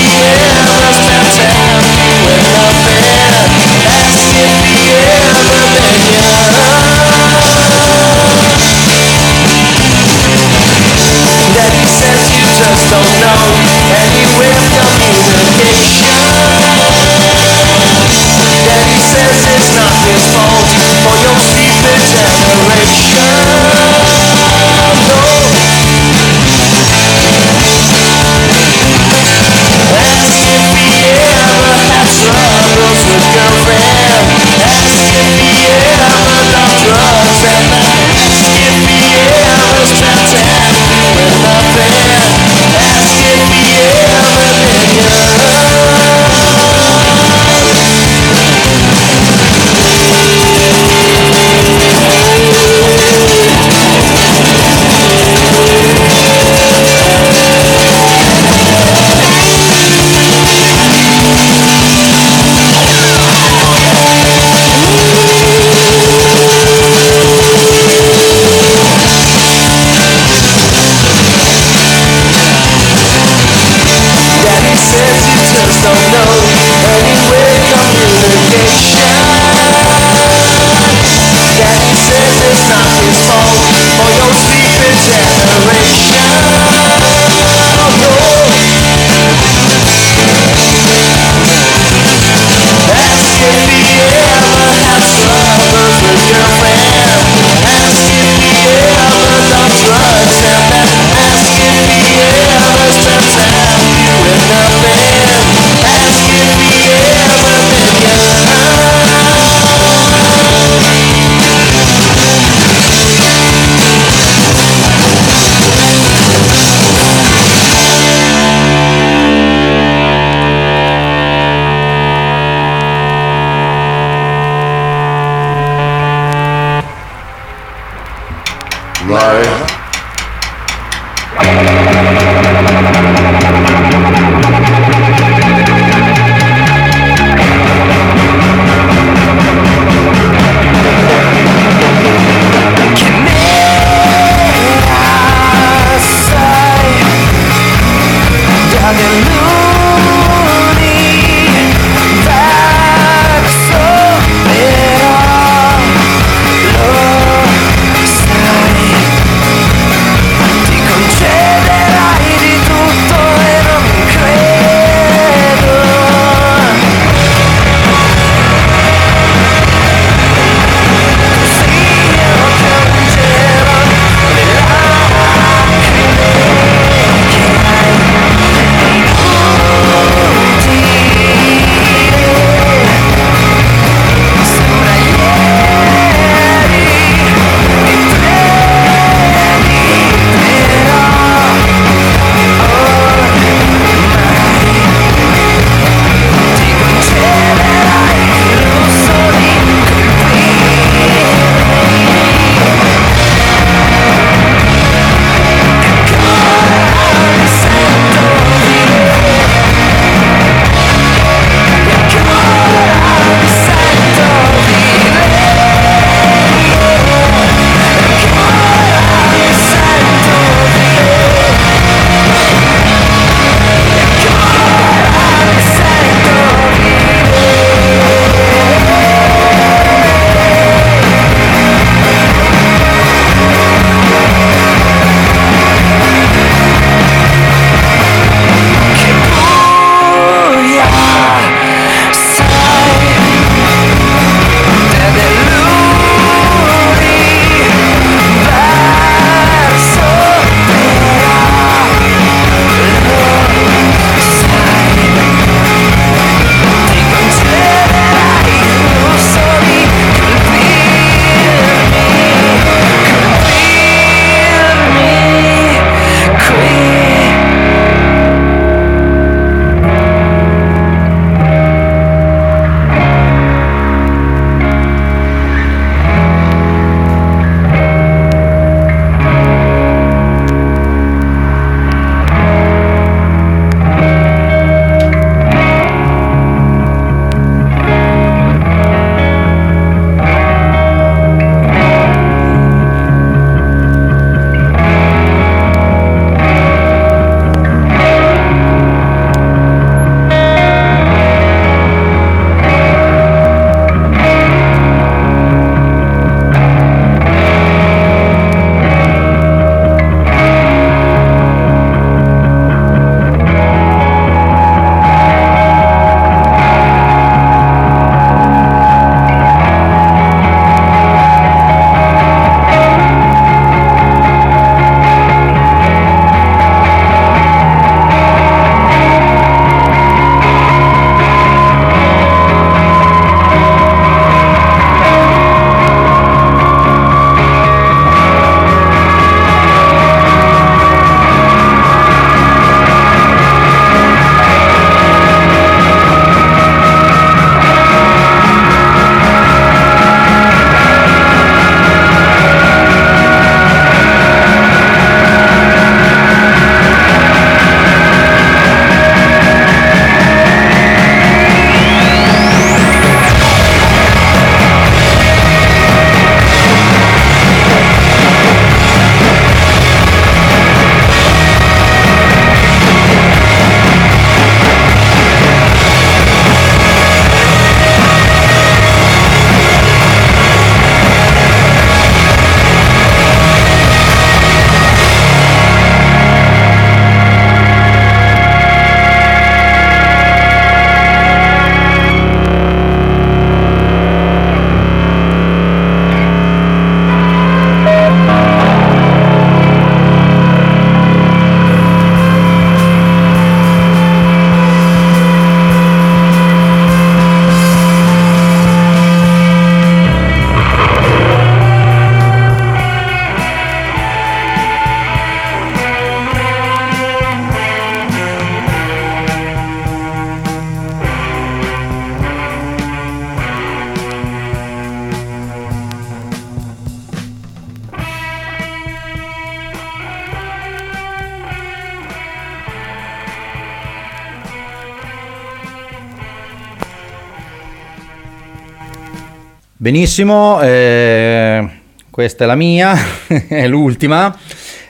[439.84, 441.68] Benissimo, eh,
[442.08, 442.96] questa è la mia,
[443.28, 444.34] è l'ultima.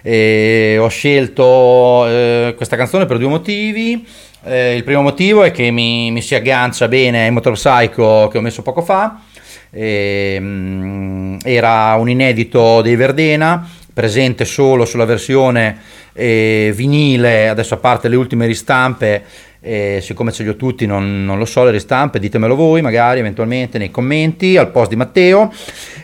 [0.01, 4.07] E ho scelto eh, questa canzone per due motivi.
[4.45, 8.39] Eh, il primo motivo è che mi, mi si aggancia bene ai Motor Psycho che
[8.39, 9.21] ho messo poco fa.
[9.69, 15.77] E, mm, era un inedito dei Verdena, presente solo sulla versione
[16.13, 19.25] eh, vinile, adesso a parte le ultime ristampe,
[19.67, 23.21] eh, siccome ce li ho tutti non, non lo so le ristampe, ditemelo voi magari
[23.21, 25.51] eventualmente nei commenti al post di Matteo.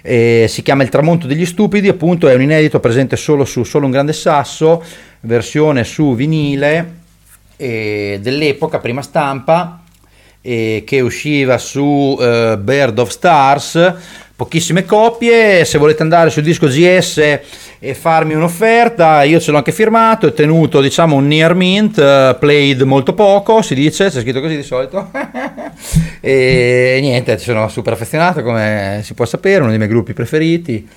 [0.02, 3.84] Eh, si chiama Il tramonto degli stupidi, appunto è un inedito presente solo su Solo
[3.84, 4.82] un grande sasso,
[5.20, 6.98] versione su vinile
[7.56, 9.82] dell'epoca, prima stampa,
[10.40, 13.94] che usciva su eh, Bird of Stars,
[14.40, 17.18] pochissime copie, se volete andare sul disco GS
[17.78, 22.34] e farmi un'offerta, io ce l'ho anche firmato, è tenuto diciamo un near mint, eh,
[22.40, 25.10] played molto poco, si dice, c'è scritto così di solito,
[26.22, 30.88] e niente, sono super affezionato come si può sapere, uno dei miei gruppi preferiti,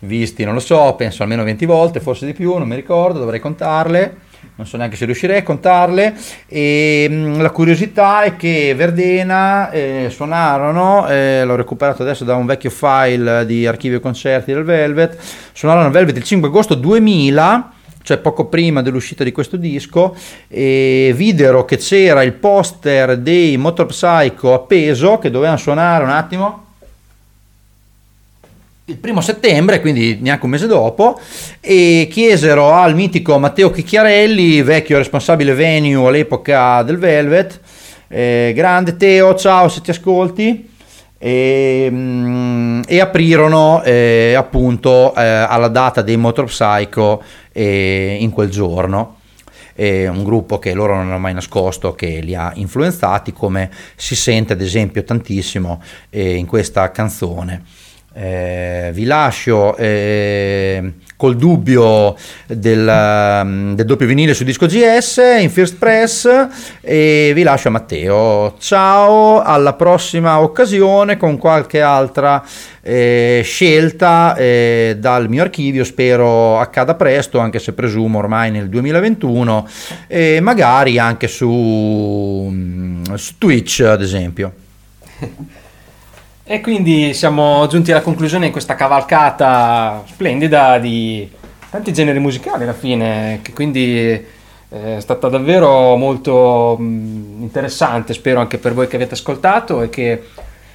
[0.00, 3.40] visti non lo so, penso almeno 20 volte, forse di più, non mi ricordo, dovrei
[3.40, 4.14] contarle
[4.60, 6.14] non so neanche se riuscirei a contarle.
[6.46, 12.46] E mh, la curiosità è che Verdena eh, suonarono, eh, l'ho recuperato adesso da un
[12.46, 15.18] vecchio file di archivio concerti del Velvet,
[15.52, 17.72] suonarono Velvet il 5 agosto 2000
[18.02, 20.16] cioè poco prima dell'uscita di questo disco,
[20.48, 26.69] e videro che c'era il poster dei Motor Psycho appeso che dovevano suonare un attimo
[28.90, 31.18] il primo settembre, quindi neanche un mese dopo,
[31.60, 37.60] e chiesero al mitico Matteo Chicchiarelli, vecchio responsabile venue all'epoca del Velvet,
[38.08, 40.68] eh, grande Teo, ciao se ti ascolti,
[41.18, 47.22] e, mm, e aprirono eh, appunto eh, alla data dei Motor Psycho
[47.52, 49.16] eh, in quel giorno.
[49.80, 54.52] Un gruppo che loro non hanno mai nascosto che li ha influenzati, come si sente
[54.52, 55.80] ad esempio tantissimo
[56.10, 57.62] eh, in questa canzone.
[58.12, 62.16] Eh, vi lascio eh, col dubbio
[62.46, 66.48] del, um, del, doppio vinile su disco GS in First Press
[66.80, 68.56] e vi lascio a Matteo.
[68.58, 72.44] Ciao, alla prossima occasione con qualche altra
[72.80, 75.84] eh, scelta eh, dal mio archivio.
[75.84, 79.68] Spero accada presto, anche se presumo ormai nel 2021,
[80.08, 84.52] e magari anche su, mm, su Twitch, ad esempio.
[86.52, 91.30] E quindi siamo giunti alla conclusione di questa cavalcata splendida di
[91.70, 94.10] tanti generi musicali alla fine, che quindi
[94.68, 100.22] è stata davvero molto mh, interessante, spero anche per voi che avete ascoltato e che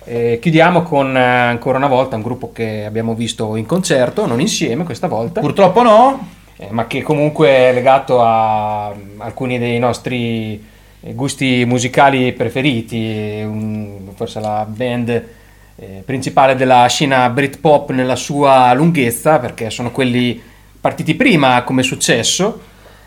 [0.05, 4.39] eh, chiudiamo con eh, ancora una volta un gruppo che abbiamo visto in concerto, non
[4.39, 5.41] insieme questa volta.
[5.41, 6.27] Purtroppo no.
[6.55, 10.53] Eh, ma che comunque è legato a mh, alcuni dei nostri
[11.01, 15.43] eh, gusti musicali preferiti, un, forse la band
[15.77, 20.41] eh, principale della scena Britpop nella sua lunghezza, perché sono quelli
[20.79, 22.59] partiti prima come successo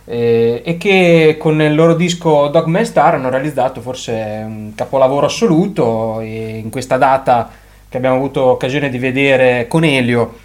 [0.04, 4.12] eh, e che con il loro disco Dogman Star hanno realizzato forse
[4.44, 7.50] un capolavoro assoluto e in questa data
[7.88, 10.38] che abbiamo avuto occasione di vedere con Elio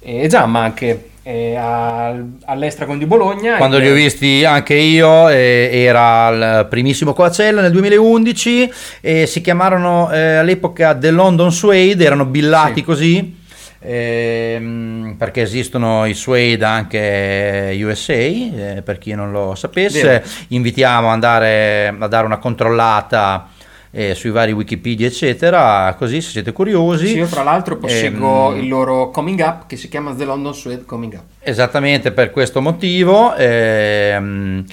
[0.00, 3.56] e Giamma anche eh, al- all'Estragon di Bologna.
[3.56, 9.40] Quando li ho visti anche io, eh, era al primissimo Coacella nel 2011 e si
[9.40, 12.82] chiamarono eh, all'epoca The London Suede, erano billati Sì.
[12.84, 13.38] così.
[13.82, 20.24] ehm, perché esistono i Suede anche USA, eh, per chi non lo sapesse, Vero.
[20.48, 23.48] invitiamo ad andare a dare una controllata
[23.92, 27.06] eh, sui vari Wikipedia, eccetera, così se siete curiosi.
[27.08, 30.54] Sì, io tra l'altro posseggo Ehm, il loro coming up che si chiama The London
[30.54, 31.22] Suede Coming Up.
[31.40, 33.34] Esattamente per questo motivo.
[33.36, 34.64] ehm,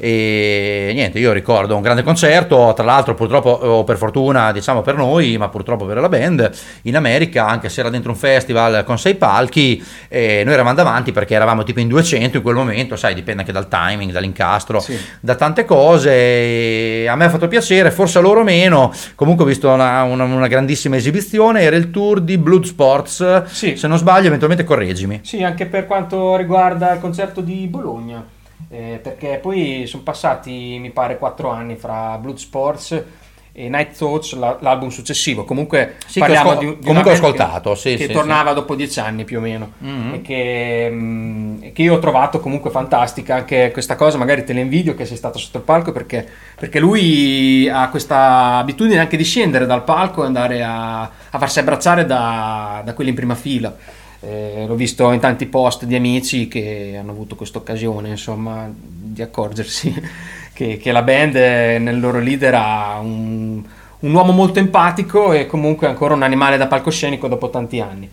[0.00, 4.96] e niente, io ricordo un grande concerto, tra l'altro purtroppo, o per fortuna diciamo per
[4.96, 6.50] noi, ma purtroppo per la band,
[6.82, 11.12] in America, anche se era dentro un festival con sei palchi, eh, noi eravamo davanti
[11.12, 14.98] perché eravamo tipo in 200 in quel momento, sai, dipende anche dal timing, dall'incastro, Sì.
[15.20, 17.06] da tante cose.
[17.08, 18.92] a me ha fatto piacere, forse a loro meno.
[19.14, 23.76] Comunque ho visto una, una- una grandissima esibizione, era il tour di Blood Sports, Sì.
[23.76, 25.20] se non sbaglio eventualmente correggimi.
[25.22, 28.24] Sì, anche per quanto riguarda il concerto di Bologna,
[28.68, 33.04] eh, perché poi sono passati, mi pare, quattro anni fra Blood Sports
[33.52, 35.44] e Night Thoughts, la- l'album successivo.
[35.44, 38.12] Comunque Sì, parliamo ho di, ascol- di comunque ho band che- ascoltato, sì, che sì,
[38.12, 40.14] tornava dopo dieci anni più o meno Mhm.
[40.14, 44.52] e che, mm, e che io ho trovato comunque fantastica anche questa cosa, magari te
[44.52, 46.26] la invidio che sei stato sotto il palco perché,
[46.56, 51.58] perché lui ha questa abitudine anche di scendere dal palco e andare a, a farsi
[51.58, 53.74] abbracciare da, da quelli in prima fila.
[54.22, 59.22] Eh, l'ho visto in tanti post di amici che hanno avuto questa occasione, insomma, di
[59.22, 59.94] accorgersi
[60.52, 63.62] che, che la band eh, nel loro leader ha un,
[64.00, 68.08] un uomo molto empatico e comunque ancora un animale da palcoscenico dopo tanti anni.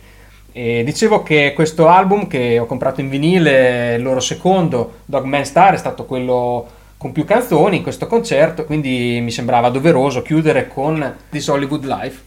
[0.52, 5.76] E dicevo che questo album che ho comprato in vinile, il loro secondo, Dogman Star,
[5.76, 6.68] è stato quello
[6.98, 12.22] con più canzoni in questo concerto, quindi mi sembrava doveroso chiudere con This Hollywood Life.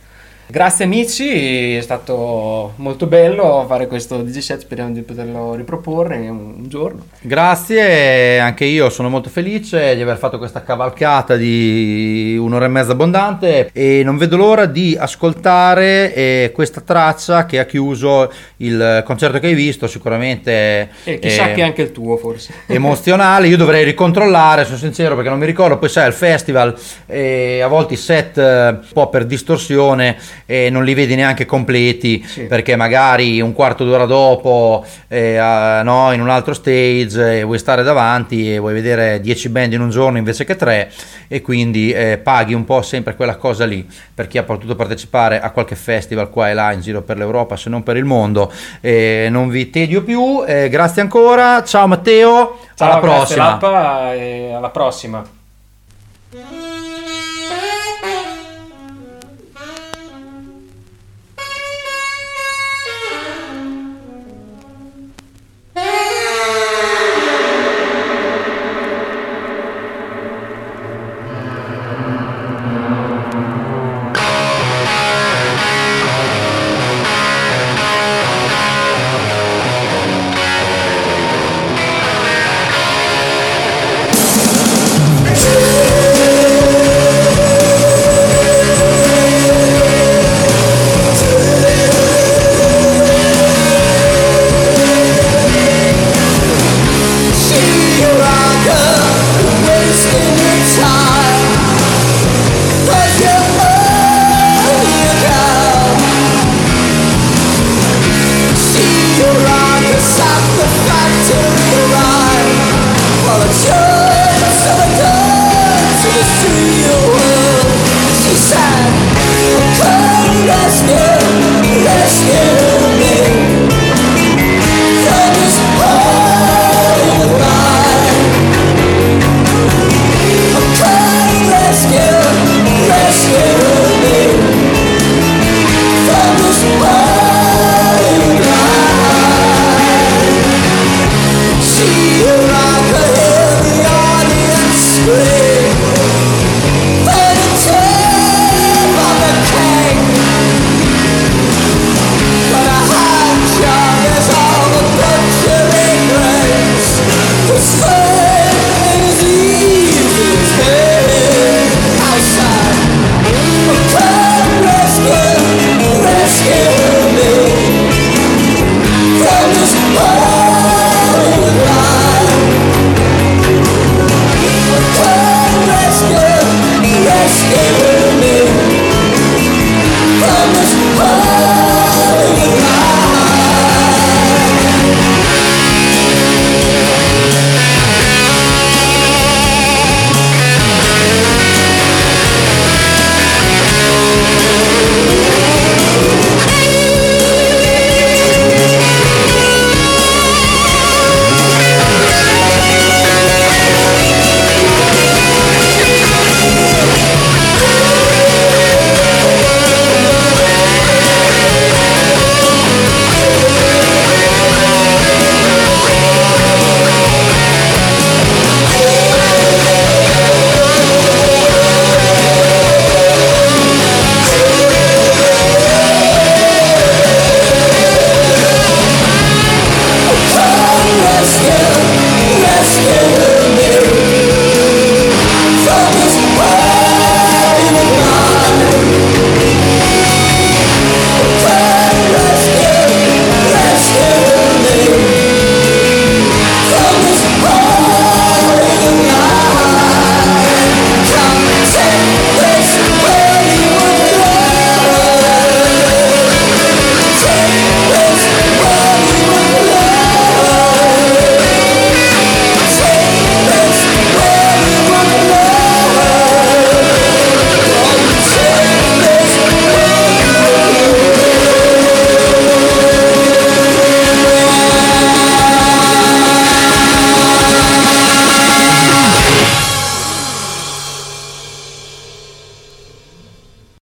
[0.50, 6.64] Grazie amici, è stato molto bello fare questo DJ set, speriamo di poterlo riproporre un,
[6.66, 7.06] giorno.
[7.20, 12.92] Grazie, anche io sono molto felice di aver fatto questa cavalcata di un'ora e mezza
[12.92, 19.38] abbondante e non vedo l'ora di ascoltare eh, questa traccia che ha chiuso il concerto
[19.38, 22.52] che hai visto, sicuramente E chissà eh, che anche il tuo forse.
[22.66, 23.46] emozionale.
[23.46, 25.78] Io dovrei ricontrollare, sono sincero, perché non mi ricordo.
[25.78, 30.70] Poi sai, al festival eh, a volte i set eh, un po' per distorsione e
[30.70, 32.42] non li vedi neanche completi Sì.
[32.42, 35.38] perché magari un quarto d'ora dopo eh,
[35.82, 39.80] no, in un altro stage eh, vuoi stare davanti e vuoi vedere 10 band in
[39.80, 40.90] un giorno invece che 3
[41.28, 45.40] e quindi eh, paghi un po' sempre quella cosa lì per chi ha potuto partecipare
[45.40, 48.52] a qualche festival qua e là in giro per l'Europa se non per il mondo
[48.82, 53.58] non vi tedio più grazie ancora ciao Matteo Ciao, alla prossima
[54.56, 55.24] alla prossima.